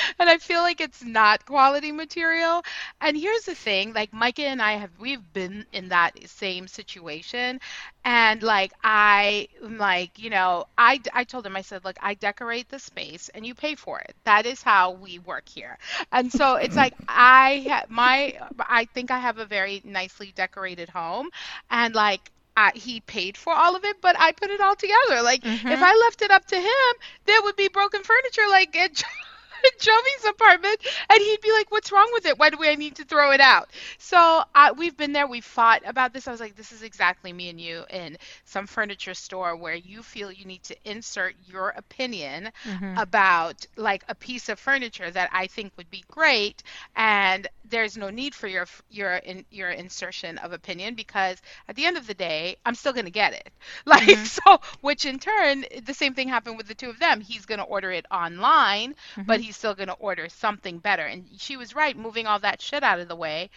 [0.18, 2.62] And I feel like it's not quality material.
[3.00, 7.60] And here's the thing, like Micah and I have we've been in that same situation.
[8.04, 12.68] And like I like, you know, I I told him I said, "Look, I decorate
[12.68, 14.14] the space and you pay for it.
[14.24, 15.76] That is how we work here."
[16.12, 20.88] And so it's like I ha- my I think I have a very nicely decorated
[20.88, 21.30] home
[21.70, 25.22] and like I, he paid for all of it, but I put it all together.
[25.22, 25.84] Like if mm-hmm.
[25.84, 26.94] I left it up to him,
[27.26, 29.02] there would be broken furniture like at
[29.80, 30.78] Jovi's apartment,
[31.10, 32.38] and he'd be like, "What's wrong with it?
[32.38, 35.26] Why do I need to throw it out?" So uh, we've been there.
[35.26, 36.26] We fought about this.
[36.28, 40.02] I was like, "This is exactly me and you in some furniture store where you
[40.02, 42.50] feel you need to insert your opinion
[42.94, 46.62] about like a piece of furniture that I think would be great,
[46.94, 51.84] and there's no need for your your in, your insertion of opinion because at the
[51.84, 53.50] end of the day, I'm still gonna get it.
[53.86, 57.20] Like so, which in turn, the same thing happened with the two of them.
[57.20, 58.94] He's gonna order it online,
[59.26, 61.04] but he's still gonna order something better.
[61.04, 63.50] And she was right, moving all that shit out of the way.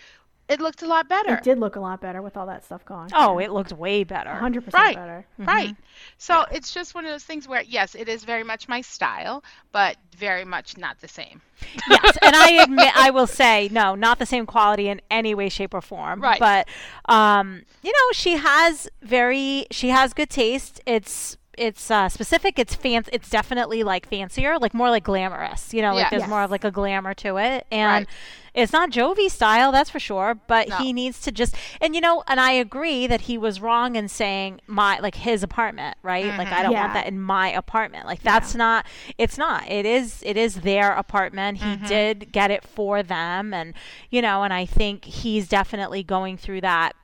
[0.48, 1.36] It looked a lot better.
[1.36, 3.10] It did look a lot better with all that stuff gone.
[3.14, 4.32] oh, it looked way better.
[4.32, 4.96] 100% Right.
[4.96, 5.24] better.
[5.38, 5.76] Right.
[6.18, 9.44] So it's just one of those things where yes, it is very much my style,
[9.72, 11.40] but very much not the same.
[11.88, 15.50] yes, and I admit, I will say, no, not the same quality in any way,
[15.50, 16.20] shape, or form.
[16.20, 16.40] Right.
[16.40, 16.68] But,
[17.06, 20.82] um, you know, she has very, she has good taste.
[20.88, 22.58] It's, it's uh, specific.
[22.58, 23.10] It's fancy.
[23.14, 25.74] It's definitely like fancier, like more like glamorous.
[25.74, 26.18] You know, like Yeah.
[26.18, 28.16] there's more of like a glamour to it, and Right.
[28.54, 30.36] it's not Jovi style, that's for sure.
[30.48, 30.78] But No.
[30.78, 34.08] he needs to just, and you know, and I agree that he was wrong in
[34.08, 36.26] saying my like his apartment, right?
[36.38, 38.06] Like I don't want that in my apartment.
[38.06, 38.86] Like that's not.
[39.18, 39.70] It's not.
[39.70, 40.24] It is.
[40.26, 41.58] It is their apartment.
[41.60, 43.74] He did get it for them, and
[44.10, 46.96] you know, and I think he's definitely going through that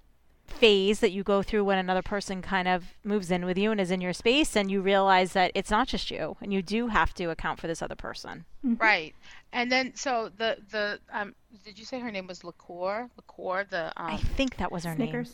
[0.48, 3.82] phase that you go through when another person kind of moves in with you and
[3.82, 6.88] is in your space and you realize that it's not just you and you do
[6.88, 8.46] have to account for this other person.
[8.64, 9.14] Right.
[9.52, 13.10] And then so the the um did you say her name was Liqueur?
[13.16, 15.26] Liqueur, the I um think that was her name.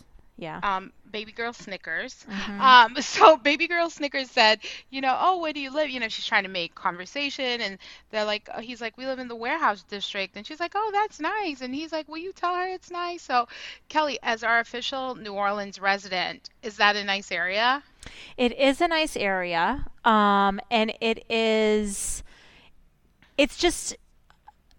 [0.41, 0.59] Yeah.
[0.63, 2.25] um baby girl Snickers.
[2.27, 2.61] Mm-hmm.
[2.61, 5.89] Um so baby girl Snickers said, you know, oh where do you live?
[5.91, 7.77] You know, she's trying to make conversation and
[8.09, 10.89] they're like oh, he's like, We live in the warehouse district and she's like, Oh,
[10.91, 13.21] that's nice and he's like, Will you tell her it's nice?
[13.21, 13.47] So
[13.87, 17.83] Kelly, as our official New Orleans resident, is that a nice area?
[18.35, 19.85] It is a nice area.
[20.03, 22.23] Um and it is
[23.37, 23.95] it's just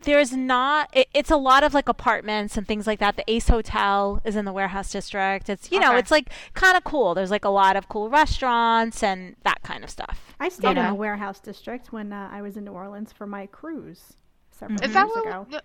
[0.05, 3.49] there's not it, it's a lot of like apartments and things like that the ace
[3.49, 5.99] hotel is in the warehouse district it's you know Okay.
[5.99, 9.85] it's like kind of cool there's like a lot of cool restaurants and that kind
[9.85, 13.13] of stuff I stayed in the warehouse district when uh, I was in New Orleans
[13.13, 14.15] for my cruise
[14.51, 15.47] several Is years that where ago.
[15.51, 15.63] the-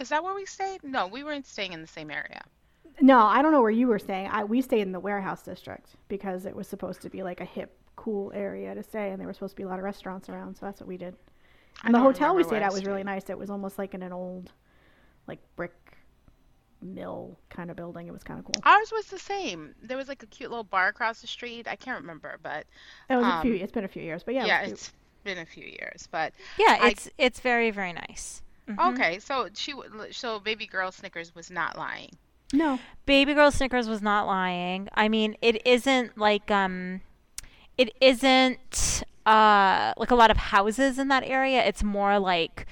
[0.00, 0.82] is that where we stayed?
[0.84, 2.40] No, we weren't staying in the same area.
[3.00, 4.28] No, I don't know where you were staying.
[4.28, 7.44] I we stayed in the warehouse district because it was supposed to be like a
[7.44, 10.28] hip, cool area to stay, and there were supposed to be a lot of restaurants
[10.28, 10.54] around.
[10.56, 11.16] So that's what we did.
[11.84, 13.28] And the hotel we stayed at was really nice.
[13.30, 14.50] It was almost like in an old,
[15.26, 15.74] like brick
[16.80, 18.06] mill kind of building.
[18.06, 18.54] It was kind of cool.
[18.64, 19.74] Ours was the same.
[19.82, 21.66] There was like a cute little bar across the street.
[21.68, 22.66] I can't remember, but
[23.10, 23.54] It was a few.
[23.54, 24.92] um, It's been a few years, but yeah, yeah, it it's
[25.24, 26.08] been a few years.
[26.10, 28.92] But yeah I- it's it's very very nice Mhm.
[28.92, 29.74] okay, so she
[30.12, 32.10] so baby girl Snickers was not lying.
[32.52, 32.78] no.
[33.06, 34.88] Baby Girl Snickers was not lying.
[34.94, 37.00] I mean, it isn't like um
[37.76, 41.60] it isn't uh like a lot of houses in that area.
[41.64, 42.66] It's more like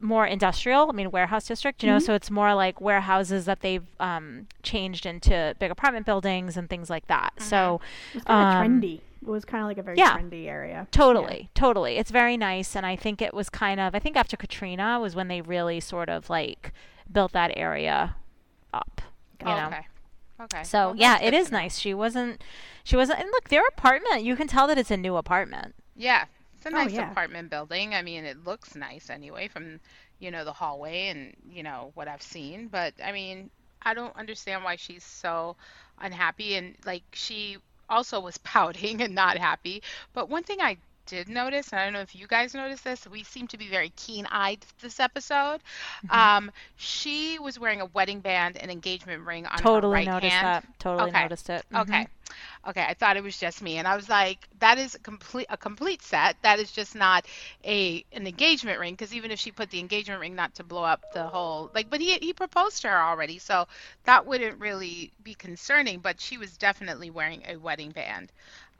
[0.00, 3.86] more industrial, I mean warehouse district, you know, so it's more like warehouses that they've
[4.00, 7.30] um changed into big apartment buildings and things like that.
[7.38, 7.80] So
[8.12, 9.00] It was kind of Um, trendy.
[9.22, 10.18] It was kind of like a very yeah.
[10.18, 10.88] trendy area.
[10.90, 11.96] Totally, totally.
[11.96, 13.94] It's very nice, and I think it was kind of.
[13.94, 16.72] I think after Katrina was when they really sort of like
[17.10, 18.16] built that area
[18.74, 19.00] up.
[19.40, 19.66] You know.
[19.68, 19.86] okay.
[20.40, 20.64] Okay.
[20.64, 21.78] So Well, yeah, it is nice.
[21.78, 22.42] She wasn't.
[22.82, 23.20] She wasn't.
[23.20, 24.24] And look, their apartment.
[24.24, 25.76] You can tell that it's a new apartment.
[25.94, 27.16] Yeah, it's a Oh, nice yeah.
[27.16, 27.94] apartment building.
[27.94, 29.80] I mean, it looks nice anyway from,
[30.18, 32.68] you know, the hallway and, you know, what I've seen.
[32.68, 33.50] But I mean,
[33.82, 35.56] I don't understand why she's so
[35.98, 39.82] unhappy and like she also was pouting and not happy.
[40.12, 43.06] But one thing I did notice, and I don't know if you guys noticed this,
[43.06, 45.60] we seem to be very keen-eyed this episode.
[46.04, 46.20] Mm-hmm.
[46.20, 50.40] Um, she was wearing a wedding band and engagement ring on her Totally right noticed
[50.40, 50.40] hand.
[50.40, 50.64] that.
[50.78, 51.12] Totally Okay.
[51.12, 51.64] noticed it.
[51.70, 51.88] Mhm.
[51.88, 52.06] Okay.
[52.66, 55.46] Okay, I thought it was just me and I was like that is a complete
[55.50, 56.36] a complete set.
[56.42, 57.26] That is just not
[57.64, 60.82] a an engagement ring because even if she put the engagement ring not to blow
[60.84, 63.38] up the whole like but he he proposed to her already.
[63.38, 63.66] So
[64.04, 68.32] that wouldn't really be concerning, but she was definitely wearing a wedding band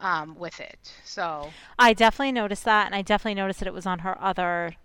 [0.03, 0.93] um with it.
[1.05, 4.77] So, I definitely noticed that, and I definitely noticed that it was on her other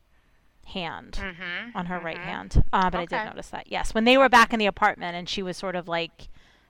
[0.67, 1.75] hand, mhm.
[1.75, 2.23] on her right mhm.
[2.23, 2.63] hand.
[2.71, 3.71] Uh, but I did notice that.
[3.71, 6.29] Yes, when they were back in the apartment, and she was sort of like,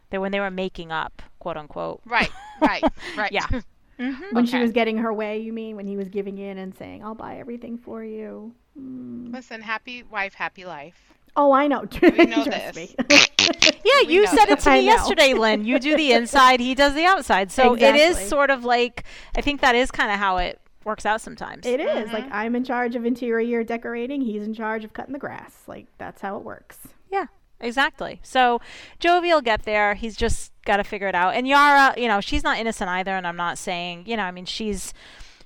[0.09, 2.01] they when they were making up, quote unquote.
[2.05, 2.31] Right,
[2.61, 2.83] right,
[3.17, 3.31] right.
[3.31, 3.47] Yeah.
[3.99, 4.35] Mm-hmm.
[4.35, 5.75] When she was getting her way, you mean?
[5.75, 9.33] When he was giving in and saying, "I'll buy everything for you." Mm.
[9.33, 11.16] Listen, happy wife, happy life.
[11.38, 11.85] Oh, I know.
[12.01, 12.95] We know Trust this.
[13.85, 15.63] Yeah, We you know said it to me yesterday, Lynn.
[15.63, 17.51] You do the inside, he does the outside.
[17.51, 19.05] So it is sort of like
[19.38, 21.65] I think that is kind of how it works out sometimes.
[21.65, 22.11] It is.
[22.11, 22.31] Like Mhm.
[22.33, 25.63] I'm in charge of interior decorating, he's in charge of cutting the grass.
[25.67, 26.79] Like that's how it works.
[27.09, 27.27] Yeah,
[27.61, 28.19] exactly.
[28.23, 28.59] So
[28.99, 29.93] Jovi will get there.
[29.93, 31.33] He's just got to figure it out.
[31.35, 33.11] And Yara, you know, she's not innocent either.
[33.15, 34.93] And I'm not saying, you know, I mean, she's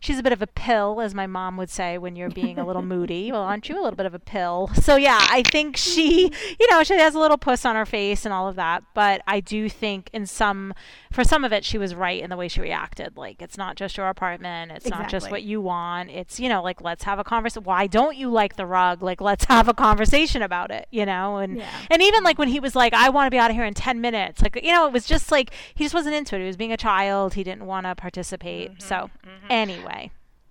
[0.01, 2.65] she's a bit of a pill, as my mom would say when you're being a
[2.67, 3.31] little moody.
[3.31, 4.69] Well, aren't you a little bit of a pill?
[4.73, 6.23] So yeah, I think she,
[6.59, 8.83] you know, she has a little puss on her face and all of that.
[8.93, 10.73] But I do think in some,
[11.13, 13.15] for some of it, she was right in the way she reacted.
[13.15, 14.71] Like it's not just your apartment.
[14.73, 16.09] It's not just what you want.
[16.09, 17.63] It's you know, like let's have a conversation.
[17.63, 19.01] Why don't you like the rug?
[19.01, 20.87] Like let's have a conversation about it.
[20.91, 21.69] You know, and Yeah.
[21.89, 23.73] and even like when he was like, I want to be out of here in
[23.73, 24.41] 10 minutes.
[24.41, 26.39] Like, you know, it was just like, he just wasn't into it.
[26.39, 27.35] He was being a child.
[27.35, 28.71] He didn't want to participate.
[28.71, 29.47] Mm-hmm, so, mm-hmm.
[29.49, 29.90] anyway.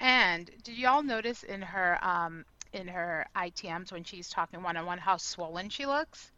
[0.00, 4.86] And did y'all notice in her um in her ITMs when she's talking one on
[4.86, 6.30] one how swollen she looks?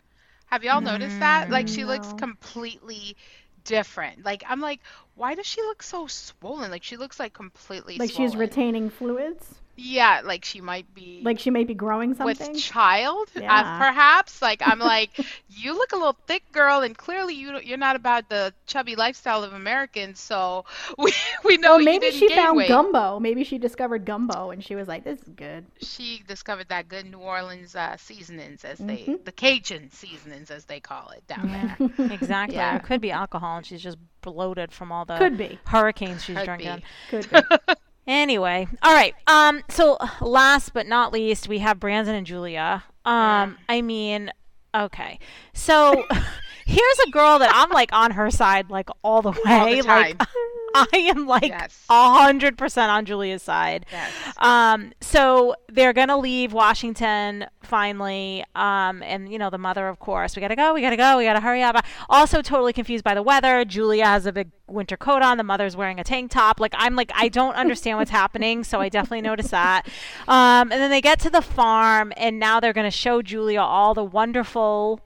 [0.47, 1.51] Have y'all noticed that?
[1.51, 3.17] Like she looks completely
[3.65, 4.25] different.
[4.25, 4.81] Like I'm like,
[5.15, 6.71] why does she look so swollen?
[6.71, 9.55] Like she looks like completely Like she's retaining fluids.
[9.85, 12.53] Yeah, like she might be Like she may be growing something.
[12.53, 13.53] with child, Yeah.
[13.55, 14.41] uh, perhaps.
[14.41, 15.11] Like I'm like,
[15.49, 19.43] you look a little thick, girl, and clearly you you're not about the chubby lifestyle
[19.45, 20.21] of Americans.
[20.21, 20.65] So
[20.99, 21.13] we
[21.45, 22.69] we know Well, you maybe didn't she gain found weight.
[22.69, 23.19] gumbo.
[23.19, 27.07] Maybe she discovered gumbo and she was like, "This is good." She discovered that good
[27.11, 29.25] New Orleans uh, seasonings, as they Mhm.
[29.25, 31.77] the Cajun seasonings, as they call it down there.
[32.13, 32.57] exactly.
[32.57, 32.77] Yeah.
[32.77, 35.59] It could be alcohol, and she's just bloated from all the Could be.
[35.67, 36.83] hurricanes she's Could drinking.
[37.11, 37.23] be.
[37.23, 37.75] Could be.
[38.07, 39.15] Anyway, all right.
[39.27, 42.83] Um, so last but not least, we have Brandon and Julia.
[43.05, 44.31] Um, I mean,
[44.75, 45.19] okay.
[45.55, 46.05] So
[46.67, 49.41] here's a girl that I'm like on her side like all the way.
[49.47, 50.23] All the Like.
[50.75, 51.85] I am like Yes.
[51.91, 53.85] hundred percent on Julia's side.
[53.93, 54.11] Yes.
[54.39, 58.43] Um, so they're gonna leave Washington finally.
[58.55, 61.25] Um, and you know the mother, of course, we gotta go, we gotta go, we
[61.25, 61.85] gotta hurry up.
[62.09, 63.67] Also, totally confused by the weather.
[63.67, 65.37] Julia has a big winter coat on.
[65.37, 66.59] The mother's wearing a tank top.
[66.59, 68.65] Like I'm like I don't understand what's happening.
[68.65, 69.87] So I definitely noticed that.
[70.27, 73.93] Um, and then they get to the farm, and now they're gonna show Julia all
[73.93, 75.01] the wonderful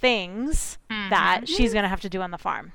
[0.00, 2.72] things that she's gonna have to do on the farm.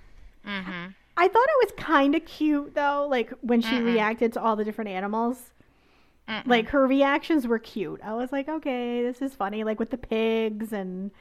[0.48, 0.88] Mm-hmm.
[1.18, 4.64] I thought it was kind of cute though, like when she reacted to all the
[4.64, 5.52] different animals.
[6.46, 8.02] Like her reactions were cute.
[8.04, 9.64] I was like, okay, this is funny.
[9.64, 11.12] Like with the pigs and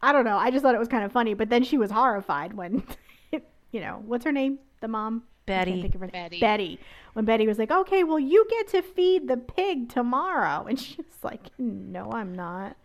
[0.00, 0.36] I don't know.
[0.36, 1.34] I just thought it was kind of funny.
[1.34, 2.84] But then she was horrified when,
[3.32, 4.58] you know, what's her name?
[4.80, 5.24] The mom.
[5.46, 5.82] I can't Betty.
[5.82, 6.22] think of her name.
[6.22, 6.40] Betty.
[6.40, 6.80] Betty.
[7.14, 11.04] When Betty was like, okay, well, you get to feed the pig tomorrow, and she's
[11.22, 12.76] like, no, I'm not.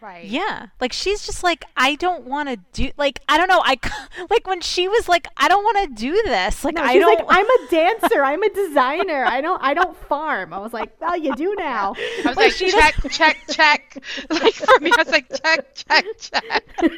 [0.00, 0.24] Right.
[0.26, 3.76] Yeah, like she's just like I don't want to do like I don't know I
[4.30, 7.18] like when she was like I don't want to do this like No, I don't
[7.18, 8.22] like, I'm a dancer.
[8.22, 9.24] I'm a designer.
[9.24, 9.60] I don't.
[9.62, 10.52] I don't farm.
[10.52, 11.94] I was like, well, you do now.
[11.96, 14.04] I was Like, like, check, check, check.
[14.30, 16.64] Like for me, I was like, check, check, check.
[16.80, 16.88] yeah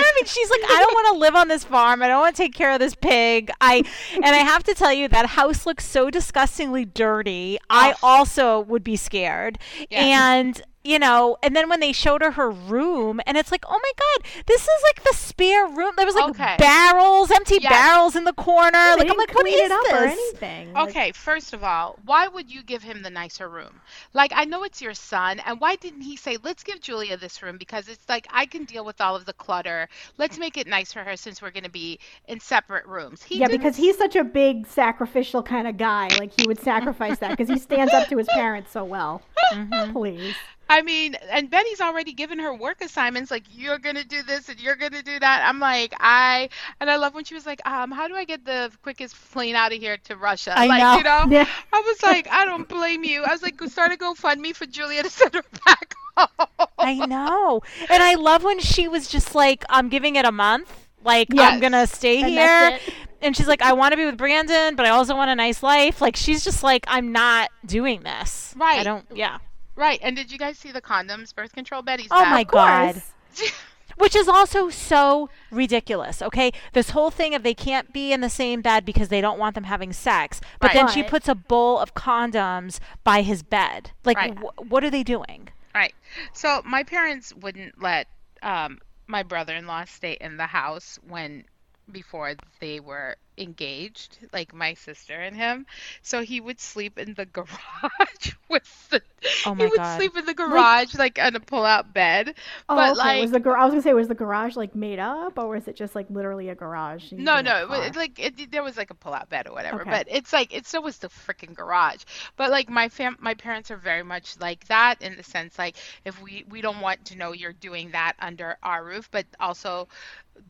[0.00, 2.36] I mean she's like I don't want to live on this farm I don't want
[2.36, 3.82] to take care of this pig I
[4.14, 8.84] and I have to tell you that house looks so disgustingly dirty I also would
[8.84, 9.58] be scared
[9.90, 10.02] Yes.
[10.02, 13.80] and you know, and then when they showed her her room, and it's like, oh
[13.82, 15.92] my god, this is like the spare room.
[15.96, 16.56] There was like Okay.
[16.56, 17.70] barrels, empty Yes.
[17.70, 18.94] barrels in the corner.
[18.94, 19.92] They like I'm like, what clean it up this?
[19.92, 20.72] or anything.
[20.72, 23.82] Like, Okay, first of all, why would you give him the nicer room?
[24.14, 27.42] Like, I know it's your son, and why didn't he say, let's give Julia this
[27.42, 27.58] room?
[27.58, 29.88] Because it's like, I can deal with all of the clutter.
[30.16, 33.22] Let's make it nice for her since we're going to be in separate rooms.
[33.22, 36.14] He yeah, didn't because he's such a big sacrificial kind of guy.
[36.14, 39.22] Like he would sacrifice that because he stands up to his parents so well.
[39.52, 39.92] Mm-hmm.
[39.92, 40.36] Please.
[40.68, 44.60] I mean, and Betty's already given her work assignments like you're gonna do this and
[44.60, 45.42] you're gonna do that.
[45.46, 46.48] I'm like, I
[46.80, 49.54] and I love when she was like, um, how do I get the quickest plane
[49.54, 50.52] out of here to Russia?
[50.56, 50.96] I like, know.
[50.98, 51.48] you know, Yeah.
[51.72, 53.24] I was like, I don't blame you.
[53.24, 56.68] I was like, start a GoFundMe for Julia to send her back home.
[56.78, 57.62] I know.
[57.88, 60.88] And I love when she was just like, I'm giving it a month.
[61.04, 62.46] Like, I'm going to stay And here.
[62.70, 62.94] that's it.
[63.20, 65.62] And she's like, I want to be with Brandon, but I also want a nice
[65.62, 66.00] life.
[66.00, 68.54] Like, she's just like, I'm not doing this.
[68.56, 68.80] Right.
[68.80, 69.38] I don't, yeah.
[69.78, 70.00] Right.
[70.02, 71.32] And did you guys see the condoms?
[71.34, 72.42] Birth control Betty's Oh my.
[72.42, 73.00] God.
[73.96, 76.52] Which is also so ridiculous, okay?
[76.72, 79.54] This whole thing of they can't be in the same bed because they don't want
[79.54, 80.40] them having sex.
[80.60, 80.74] But Right.
[80.74, 83.90] then she puts a bowl of condoms by his bed.
[84.04, 84.36] Like, Right.
[84.38, 85.48] wh- what are they doing?
[85.74, 85.94] Right.
[86.32, 88.06] So my parents wouldn't let
[88.42, 91.44] um, my brother-in-law stay in the house when
[91.90, 95.66] before they were engaged, like my sister and him.
[96.02, 99.00] So he would sleep in the garage with the.
[99.46, 99.96] Oh my he would God.
[99.96, 102.34] sleep in the garage like, on a pull-out bed.
[102.68, 102.98] Oh, but okay.
[102.98, 105.48] like was the gar- I was gonna say, was the garage like made up, or
[105.48, 107.12] was it just like literally a garage?
[107.12, 109.90] No, no, it was, like it, there was like a pull-out bed or whatever, Okay.
[109.90, 112.02] but it's like it still was the freaking garage.
[112.36, 115.76] But like my fam, my parents are very much like that in the sense like
[116.04, 119.88] if we we don't want to know you're doing that under our roof, but also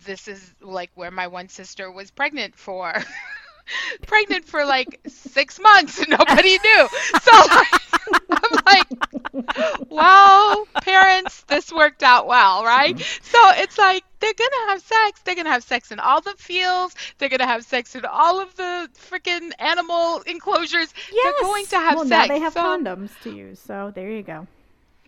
[0.05, 2.93] this is like where my one sister was pregnant for.
[4.07, 6.89] pregnant for like six months and nobody knew.
[7.23, 7.33] So
[8.31, 12.97] I'm like, well, parents, this worked out well, right?
[12.97, 13.25] Mm-hmm.
[13.25, 15.21] So it's like they're gonna have sex.
[15.25, 16.95] They're gonna have sex in all the fields.
[17.19, 20.93] They're gonna have sex in all of the freaking animal enclosures.
[21.13, 21.35] Yes.
[21.41, 22.29] They're going to have well, sex.
[22.29, 24.47] now they have so, condoms to use, so there you go.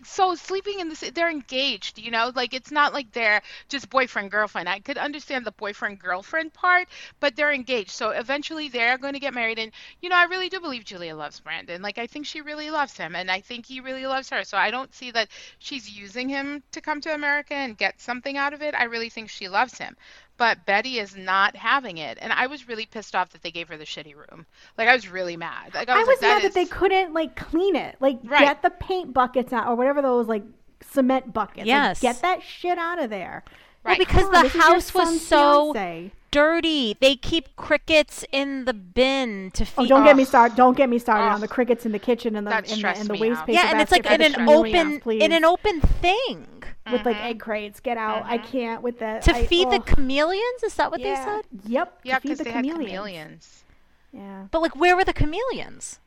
[0.04, 4.30] So sleeping in the they're engaged you know like it's not like they're just boyfriend
[4.30, 4.68] girlfriend.
[4.68, 6.88] I could understand the boyfriend girlfriend part
[7.20, 7.90] but they're engaged.
[7.90, 11.14] So eventually they're going to get married and you know i really do believe julia
[11.14, 11.82] loves brandon.
[11.82, 14.44] Like i think she really loves him and i think he really loves her.
[14.44, 15.28] So i don't see that
[15.58, 18.74] she's using him to come to america and get something out of it.
[18.74, 19.96] I really think she loves him
[20.40, 23.68] but Betty is not having it, and I was really pissed off that they gave
[23.68, 24.46] her the shitty room.
[24.78, 25.74] Like I was really mad.
[25.74, 28.40] Like I I was, was like, mad that they couldn't like clean it, like Right.
[28.40, 30.42] get the paint buckets out or whatever those like
[30.80, 31.58] cement buckets.
[31.58, 32.00] Like, Yes.
[32.00, 33.44] get that shit out of there.
[33.84, 33.98] Well, Right.
[33.98, 36.10] because Come on, the this is your house was so fiancé.
[36.30, 36.96] Dirty.
[37.00, 39.74] They keep crickets in the bin to oh, feed.
[39.78, 40.56] Oh, don't get me started.
[40.56, 42.76] Don't get me started on the crickets in the kitchen and the That in the,
[42.76, 43.46] stressed in the waste out.
[43.46, 43.60] paper.
[43.60, 45.22] yeah, and it's like in an open Yes, please.
[45.22, 46.46] in an open thing
[46.90, 47.38] with like egg mm-hmm.
[47.38, 47.80] crates.
[47.80, 48.24] Get out!
[48.24, 48.46] I mm-hmm.
[48.46, 49.22] can't with that.
[49.22, 50.62] to I- feed the chameleons.
[50.64, 51.14] Is that what yeah.
[51.14, 51.70] they said?
[51.70, 52.00] Yep.
[52.04, 52.78] Yeah, because the they chameleons.
[52.78, 53.64] had chameleons.
[54.12, 56.00] Yeah, But like, where were the chameleons?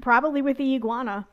[0.00, 1.26] probably with the iguana.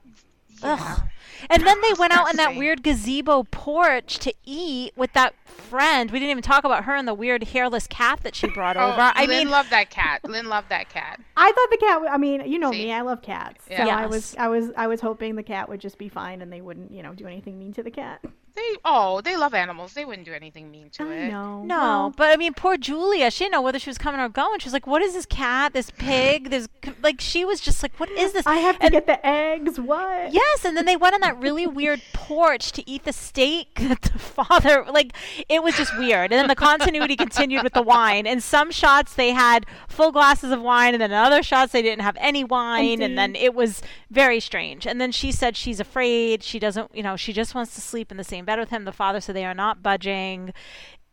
[0.64, 1.01] Ugh.
[1.49, 6.12] And then they went out on that weird gazebo porch to eat with that friend.
[6.12, 8.91] We didn't even talk about her and the weird hairless cat that she brought Oh,
[8.91, 9.12] over.
[9.16, 10.22] I Lynn mean, loved that cat.
[10.26, 11.20] Lynn loved that cat.
[11.38, 12.01] I thought the cat.
[12.14, 12.86] I mean, you know See?
[12.86, 12.91] me.
[12.93, 13.64] I love cats.
[13.70, 13.86] Yeah.
[13.86, 16.51] So I was, I was, I was hoping the cat would just be fine and
[16.51, 18.22] they wouldn't, you know, do anything mean to the cat.
[18.56, 19.93] They oh, they love animals.
[19.93, 21.32] They wouldn't do anything mean to I it.
[21.32, 21.64] know.
[21.64, 23.32] no, Well, but I mean, poor Julia.
[23.32, 24.60] She didn't know whether she was coming or going.
[24.60, 25.74] She was like, "What is this cat?
[25.74, 26.50] This pig?
[26.50, 26.68] This
[27.02, 29.80] like." She was just like, "What is this?" I have to And- get the eggs.
[29.80, 30.34] What?
[30.34, 34.02] Yes, and then they went on that really weird porch to eat the steak that
[34.02, 35.14] the father like
[35.47, 36.32] it was just weird.
[36.32, 38.26] And then the continuity continued with the wine.
[38.26, 41.82] In some shots they had full glasses of wine and then in other shots they
[41.82, 43.82] didn't have any wine and then it was
[44.12, 44.86] very strange.
[44.88, 48.12] And then she said she's afraid, she doesn't, you know, she just wants to sleep
[48.12, 48.85] in the same bed with him.
[48.85, 50.53] The father so they are not budging.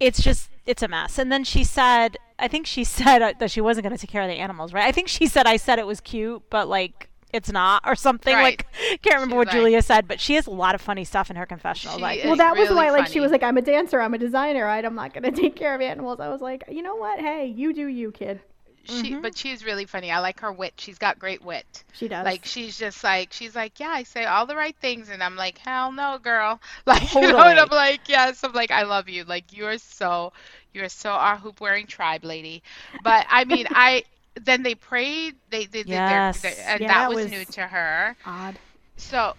[0.01, 1.19] It's just it's a mess.
[1.19, 4.11] And then she said, I think she said uh, that she wasn't going to take
[4.11, 4.85] care of the animals, right?
[4.85, 8.35] I think she said I said it was cute, but like it's not or something
[8.35, 8.43] Right.
[8.43, 8.67] like
[9.03, 11.29] can't remember She's what like- Julia said, but she has a lot of funny stuff
[11.31, 11.99] in her confessional.
[11.99, 14.01] Like, Well, that was really why, like, she was like, "I'm a dancer.
[14.01, 14.65] I'm a designer.
[14.65, 14.85] Right?
[14.85, 17.19] I'm not gonna take care of animals." I was like, you know what?
[17.21, 18.41] Hey, you do you, kid.
[18.87, 19.23] She, Mm-hmm.
[19.23, 20.11] but she's really funny.
[20.11, 20.75] I like her wit.
[20.79, 21.85] She's got great wit.
[21.93, 22.39] She does.
[22.39, 25.37] Like she's just like she's like, yeah, I say all the right things, and I'm
[25.37, 26.61] like, hell no, girl.
[26.87, 29.25] Like you know, and I'm like, yes, I'm like, I love you.
[29.25, 30.33] Like you are so,
[30.73, 32.63] you are so our hoop wearing tribe lady.
[33.01, 34.05] But I mean, I
[34.41, 35.37] then they prayed.
[35.51, 36.33] They they did Yes.
[36.33, 38.17] their, their and Yeah, that that was, was- new to her.
[38.25, 38.59] odd.
[38.97, 39.35] So,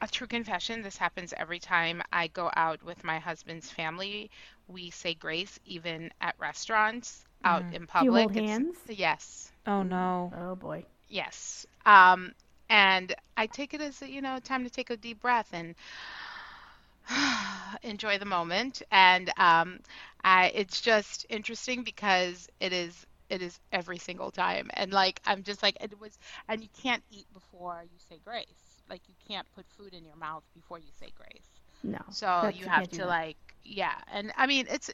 [0.00, 0.82] a true confession.
[0.82, 4.30] This happens every time I go out with my husband's family.
[4.66, 7.72] We say grace even at restaurants, out in Mm.
[7.72, 8.22] Do you public.
[8.22, 8.76] hold It's- hands?
[8.88, 9.52] Yes.
[9.66, 10.32] oh no.
[10.36, 10.84] Oh boy.
[11.08, 11.66] Yes.
[11.86, 12.32] Um,
[12.68, 15.74] and I take it as you know time to take a deep breath and
[17.82, 18.82] enjoy the moment.
[18.90, 19.80] And um,
[20.22, 24.70] I, it's just interesting because it is it is every single time.
[24.74, 26.16] And like I'm just like it was,
[26.48, 28.46] and you can't eat before you say grace.
[28.88, 31.48] Like you can't put food in your mouth before you say grace.
[31.82, 31.98] No.
[32.10, 33.06] So you have to that.
[33.08, 33.94] like, yeah.
[34.12, 34.90] And I mean, it's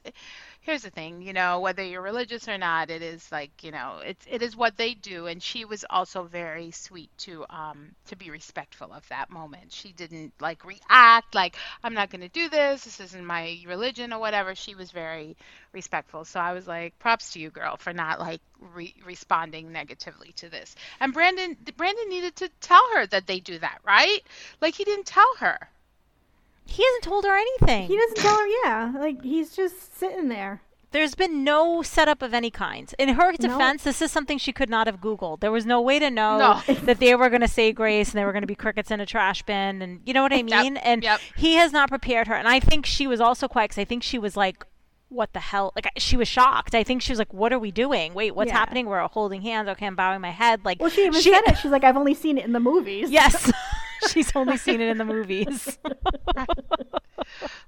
[0.60, 4.00] here's the thing, you know, whether you're religious or not, it is like, you know,
[4.04, 5.26] it's it is what they do.
[5.26, 9.72] And she was also very sweet to um to be respectful of that moment.
[9.72, 12.84] She didn't like react like I'm not going to do this.
[12.84, 14.54] This isn't my religion or whatever.
[14.54, 15.36] She was very
[15.72, 16.24] respectful.
[16.24, 18.40] So I was like, props to you, girl, for not like
[18.74, 20.74] re- responding negatively to this.
[21.00, 24.20] And Brandon Brandon needed to tell her that they do that, right?
[24.60, 25.58] Like he didn't tell her.
[26.66, 27.88] He hasn't told her anything.
[27.88, 28.46] He doesn't tell her.
[28.64, 30.62] Yeah, like he's just sitting there.
[30.92, 32.92] There's been no setup of any kind.
[32.98, 35.38] In her defense, this is something she could not have Googled.
[35.38, 36.74] There was no way to know No.
[36.82, 38.98] that they were going to say grace and they were going to be crickets in
[39.00, 39.82] a trash bin.
[39.82, 40.76] And you know what I Yep, mean?
[40.78, 41.20] And yep.
[41.36, 42.34] he has not prepared her.
[42.34, 44.64] And I think she was also quiet because I think she was like,
[45.10, 45.72] what the hell?
[45.76, 46.74] Like, I- she was shocked.
[46.74, 48.12] I think she was like, what are we doing?
[48.12, 48.58] Wait, what's Yeah.
[48.58, 48.86] happening?
[48.86, 49.68] We're holding hands.
[49.68, 50.64] Okay, I'm bowing my head.
[50.64, 51.58] Like, Well, she even said it.
[51.58, 53.52] She's like, "I've only seen it in the movies." Yes.
[54.08, 55.78] She's only seen it in the movies.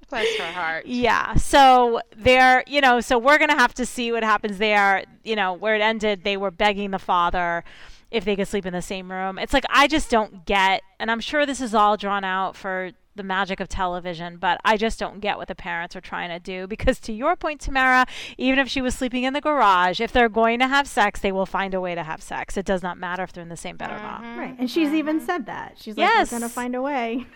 [0.09, 0.87] Bless her heart.
[0.87, 1.35] Yeah.
[1.35, 5.05] So there, you know, so we're going to have to see what happens there.
[5.25, 7.65] You know, where it ended, they were begging the father
[8.13, 9.39] if they could sleep in the same room.
[9.39, 12.93] It's like, I just don't get, and I'm sure this is all drawn out for
[13.15, 16.39] the magic of television, but I just don't get what the parents are trying to
[16.39, 16.67] do.
[16.67, 18.07] Because to your point, Tamara,
[18.39, 21.33] even if she was sleeping in the garage, if they're going to have sex, they
[21.33, 22.57] will find a way to have sex.
[22.57, 24.23] It does not matter if they're in the same bed or not.
[24.23, 24.39] Mm-hmm.
[24.39, 24.57] Right.
[24.59, 24.97] And she's mm-hmm.
[24.97, 25.77] even said that.
[25.79, 26.33] She's like, Yes.
[26.33, 27.27] "We're gonna find a way."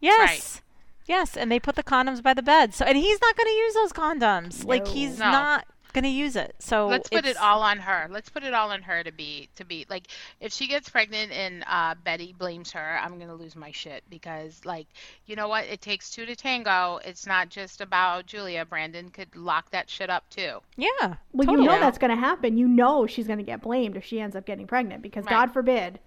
[0.00, 0.60] Yes.
[1.06, 2.74] Yes, and they put the condoms by the bed.
[2.74, 4.64] So and he's not going to use those condoms.
[4.64, 5.30] Like he's No.
[5.30, 6.54] not going to use it.
[6.58, 8.08] So Let's put it all on her.
[8.10, 10.08] Let's put it all on her to be to be like
[10.40, 14.60] if she gets pregnant and uh, Betty blames her, I'm gonna lose my shit because
[14.64, 14.86] like
[15.26, 15.64] you know what?
[15.64, 17.00] It takes two to tango.
[17.04, 18.64] It's not just about Julia.
[18.66, 20.58] Brandon could lock that shit up too.
[20.76, 20.88] Yeah.
[21.00, 21.62] Well, totally.
[21.62, 22.58] you know that's gonna happen.
[22.58, 25.30] You know she's gonna get blamed if she ends up getting pregnant because Right.
[25.30, 26.00] God forbid,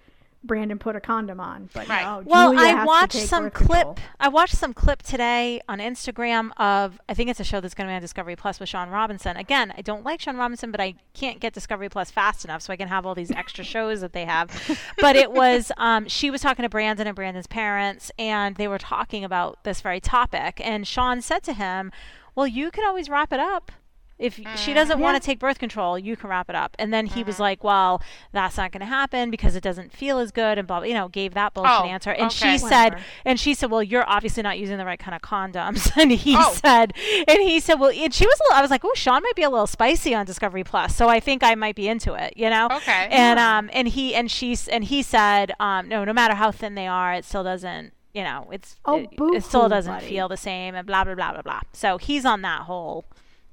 [0.48, 1.70] Brandon put a condom on.
[1.74, 2.04] But Right.
[2.04, 3.70] no, Well, Julia I has to watched take some clip.
[3.70, 3.98] control.
[4.20, 7.88] I watched some clip today on Instagram of I think it's a show that's going
[7.88, 9.38] to be on Discovery Plus with Shaun Robinson.
[9.38, 12.74] Again, I don't like Shaun Robinson, but I can't get Discovery Plus fast enough, so
[12.74, 14.50] I can have all these extra shows that they have.
[15.00, 18.78] But it was um, she was talking to Brandon and Brandon's parents, and they were
[18.80, 20.60] talking about this very topic.
[20.64, 21.91] And Shaun said to him,
[22.36, 23.72] "Well, you can always wrap it up."
[24.20, 26.76] If she doesn't want to take birth control, you can wrap it up.
[26.80, 27.28] And then he Mm-hmm.
[27.28, 28.01] was like, well,
[28.32, 30.93] that's not going to happen because it doesn't feel as good and blah, blah, you
[30.95, 32.09] know, gave that bullshit Oh, answer.
[32.11, 32.53] And okay.
[32.53, 32.95] she said,
[33.26, 35.91] and she said, well, you're obviously not using the right kind of condoms.
[36.01, 36.51] and he Oh.
[36.63, 36.93] said,
[37.28, 39.36] and he said, well, and she was, a little, I was like, oh, Shaun might
[39.36, 40.95] be a little spicy on Discovery Plus.
[40.95, 42.70] So I think I might be into it, you know?
[42.72, 43.07] Okay.
[43.11, 46.51] And, um, and he, and she, s- and he said, um, no, no matter how
[46.51, 50.07] thin they are, it still doesn't, you know, it's, Oh, it, it still doesn't buddy.
[50.07, 51.61] feel the same and blah, blah, blah, blah, blah.
[51.74, 53.05] So he's on that whole,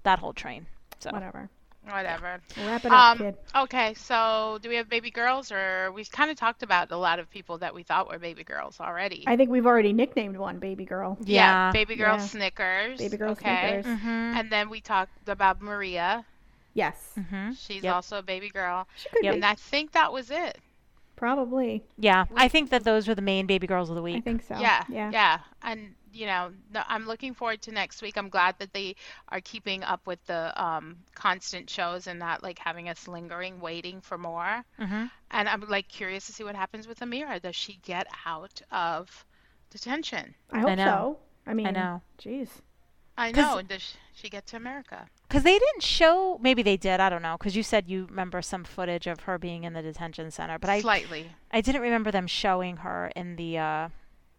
[0.04, 0.66] that whole train.
[1.00, 1.10] So.
[1.10, 1.50] Whatever.
[1.86, 2.40] Whatever.
[2.56, 3.36] Wrap it up, Um, kid.
[3.54, 7.18] okay, so do we have baby girls, or we've kind of talked about a lot
[7.18, 9.22] of people that we thought were baby girls already?
[9.26, 11.18] I think we've already nicknamed one baby girl.
[11.20, 11.72] Yeah.
[11.72, 12.24] baby girl Yeah.
[12.26, 12.98] Snickers.
[13.00, 13.82] Baby girl okay.
[13.82, 14.00] Snickers.
[14.00, 14.08] Mm-hmm.
[14.38, 16.24] And then we talked about Maria.
[16.72, 16.96] Yes.
[17.18, 17.52] Mm-hmm.
[17.52, 17.94] She's Yep.
[17.94, 18.88] also a baby girl.
[18.96, 19.32] She could Yep.
[19.32, 19.36] be.
[19.36, 20.58] And I think that was it.
[21.16, 21.84] Probably.
[21.98, 24.16] Yeah, I think that those were the main baby girls of the week.
[24.16, 24.58] I think so.
[24.58, 25.10] Yeah, Yeah.
[25.12, 28.16] yeah, and you know, I'm looking forward to next week.
[28.16, 28.96] I'm glad that they
[29.28, 34.00] are keeping up with the um, constant shows and not like having us lingering, waiting
[34.00, 34.64] for more.
[34.80, 35.06] Mm-hmm.
[35.30, 37.42] And I'm like curious to see what happens with Amira.
[37.42, 39.24] Does she get out of
[39.70, 40.34] detention?
[40.52, 40.84] I hope know.
[40.84, 41.18] so.
[41.46, 42.02] I mean, I know.
[42.18, 42.48] Jeez.
[43.16, 43.58] I know.
[43.58, 45.06] And does she get to America?
[45.28, 47.36] Because they didn't show, maybe they did, I don't know.
[47.38, 50.70] Because you said you remember some footage of her being in the detention center, but
[50.70, 51.30] I, Slightly.
[51.50, 53.88] I didn't remember them showing her in the, uh,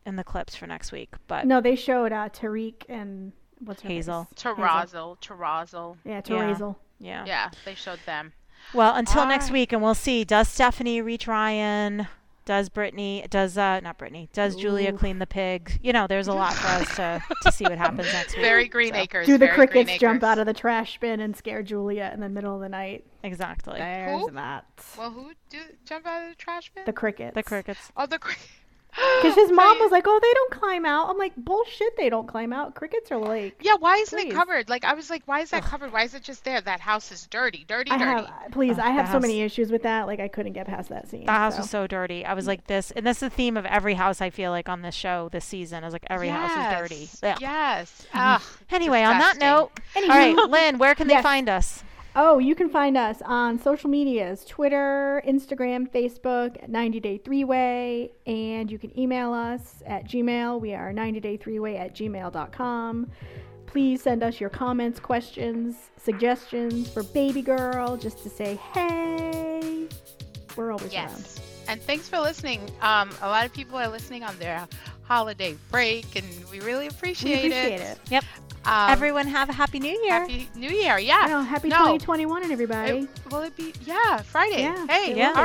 [0.05, 1.13] in the clips for next week.
[1.27, 4.25] But No, they showed uh, Tarik and what's her Hazel.
[4.25, 4.43] face?
[4.43, 5.97] Terrazzo, Terrazzo.
[6.05, 6.73] Yeah, Yeah.
[6.99, 7.25] Yeah.
[7.25, 8.33] Yeah, they showed them.
[8.73, 9.53] Well, until next Alright.
[9.53, 10.23] week, and we'll see.
[10.23, 12.07] Does Stephanie reach Ryan?
[12.45, 13.25] Does Brittany?
[13.29, 14.29] Does uh, not Brittany?
[14.31, 15.79] Does Julia clean the pig?
[15.81, 18.45] You know, there's a lot for us to to see what happens next week.
[18.45, 19.25] Very Green So, Acres.
[19.25, 22.53] Do the crickets jump out of the trash bin and scare Julia in the middle
[22.53, 23.03] of the night?
[23.23, 23.79] Exactly.
[23.79, 24.31] There's Who?
[24.31, 24.65] that.
[24.97, 26.83] Well, who do jump out of the trash bin?
[26.85, 27.33] The crickets.
[27.33, 27.91] The crickets.
[27.97, 28.43] Oh, the cricket.
[28.95, 31.97] Because his mom was like, "Oh, they don't climb out." I'm like, "Bullshit!
[31.97, 32.75] They don't climb out.
[32.75, 34.31] Crickets are like." Yeah, why isn't Please.
[34.31, 34.69] it covered?
[34.69, 35.91] Like I was like, why is that covered?
[35.91, 36.61] Why is it just there?
[36.61, 38.11] That house is dirty, dirty, I dirty.
[38.11, 40.07] Uh, have, please, Oh, I have the so many issues with that.
[40.07, 41.25] Like, I couldn't get past that scene.
[41.25, 41.61] That house so.
[41.61, 42.25] was so dirty.
[42.25, 42.49] I was mm.
[42.49, 45.29] like this, and that's the theme of every house I feel like on this show
[45.31, 45.83] this season.
[45.83, 47.09] I was like every house is dirty.
[47.11, 47.37] Yes, Ugh.
[47.41, 48.07] Yes.
[48.13, 48.17] Mm-hmm.
[48.19, 48.41] Ugh,
[48.71, 50.09] Anyway, on that note, Anywho.
[50.09, 51.23] all right, Lynn, where can they Yes.
[51.23, 51.83] find us?
[52.17, 57.43] Oh, you can find us on social medias Twitter, Instagram, Facebook, at 90 Day Three
[57.43, 60.61] Way, and you can email us at Gmail.
[60.61, 63.11] We are 90 Day Three Way at gmail.com.
[63.65, 69.89] Please send us your comments, questions, suggestions for Baby Girl, just to say, hey.
[70.55, 71.09] We're always around.
[71.09, 71.41] Yes.
[71.67, 72.61] And thanks for listening.
[72.81, 74.65] Um, a lot of people are listening on their
[75.01, 77.99] holiday break, and we really appreciate, We appreciate, appreciate it.
[78.09, 78.23] Yep.
[78.65, 80.21] Um, Everyone have a happy new year.
[80.21, 80.97] Happy New Year.
[80.97, 81.27] Yeah.
[81.27, 81.77] know, happy No.
[81.77, 82.91] 2021, everybody.
[82.99, 83.73] It, will it be?
[83.85, 84.61] Yeah, Friday.
[84.63, 85.13] Yeah, hey.
[85.13, 85.43] will All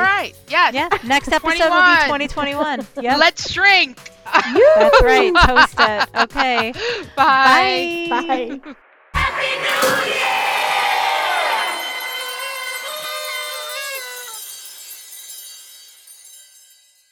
[0.48, 0.74] Yes.
[0.74, 0.88] Yeah.
[1.04, 1.70] Next episode 21.
[1.70, 2.86] will be 2021.
[3.02, 3.16] Yeah.
[3.16, 3.98] Let's drink.
[4.24, 5.34] That's right.
[5.34, 6.08] Toast it.
[6.22, 6.72] Okay.
[7.16, 8.06] Bye.
[8.08, 8.60] Bye.
[8.64, 8.74] Bye.
[9.12, 10.36] Happy New Year!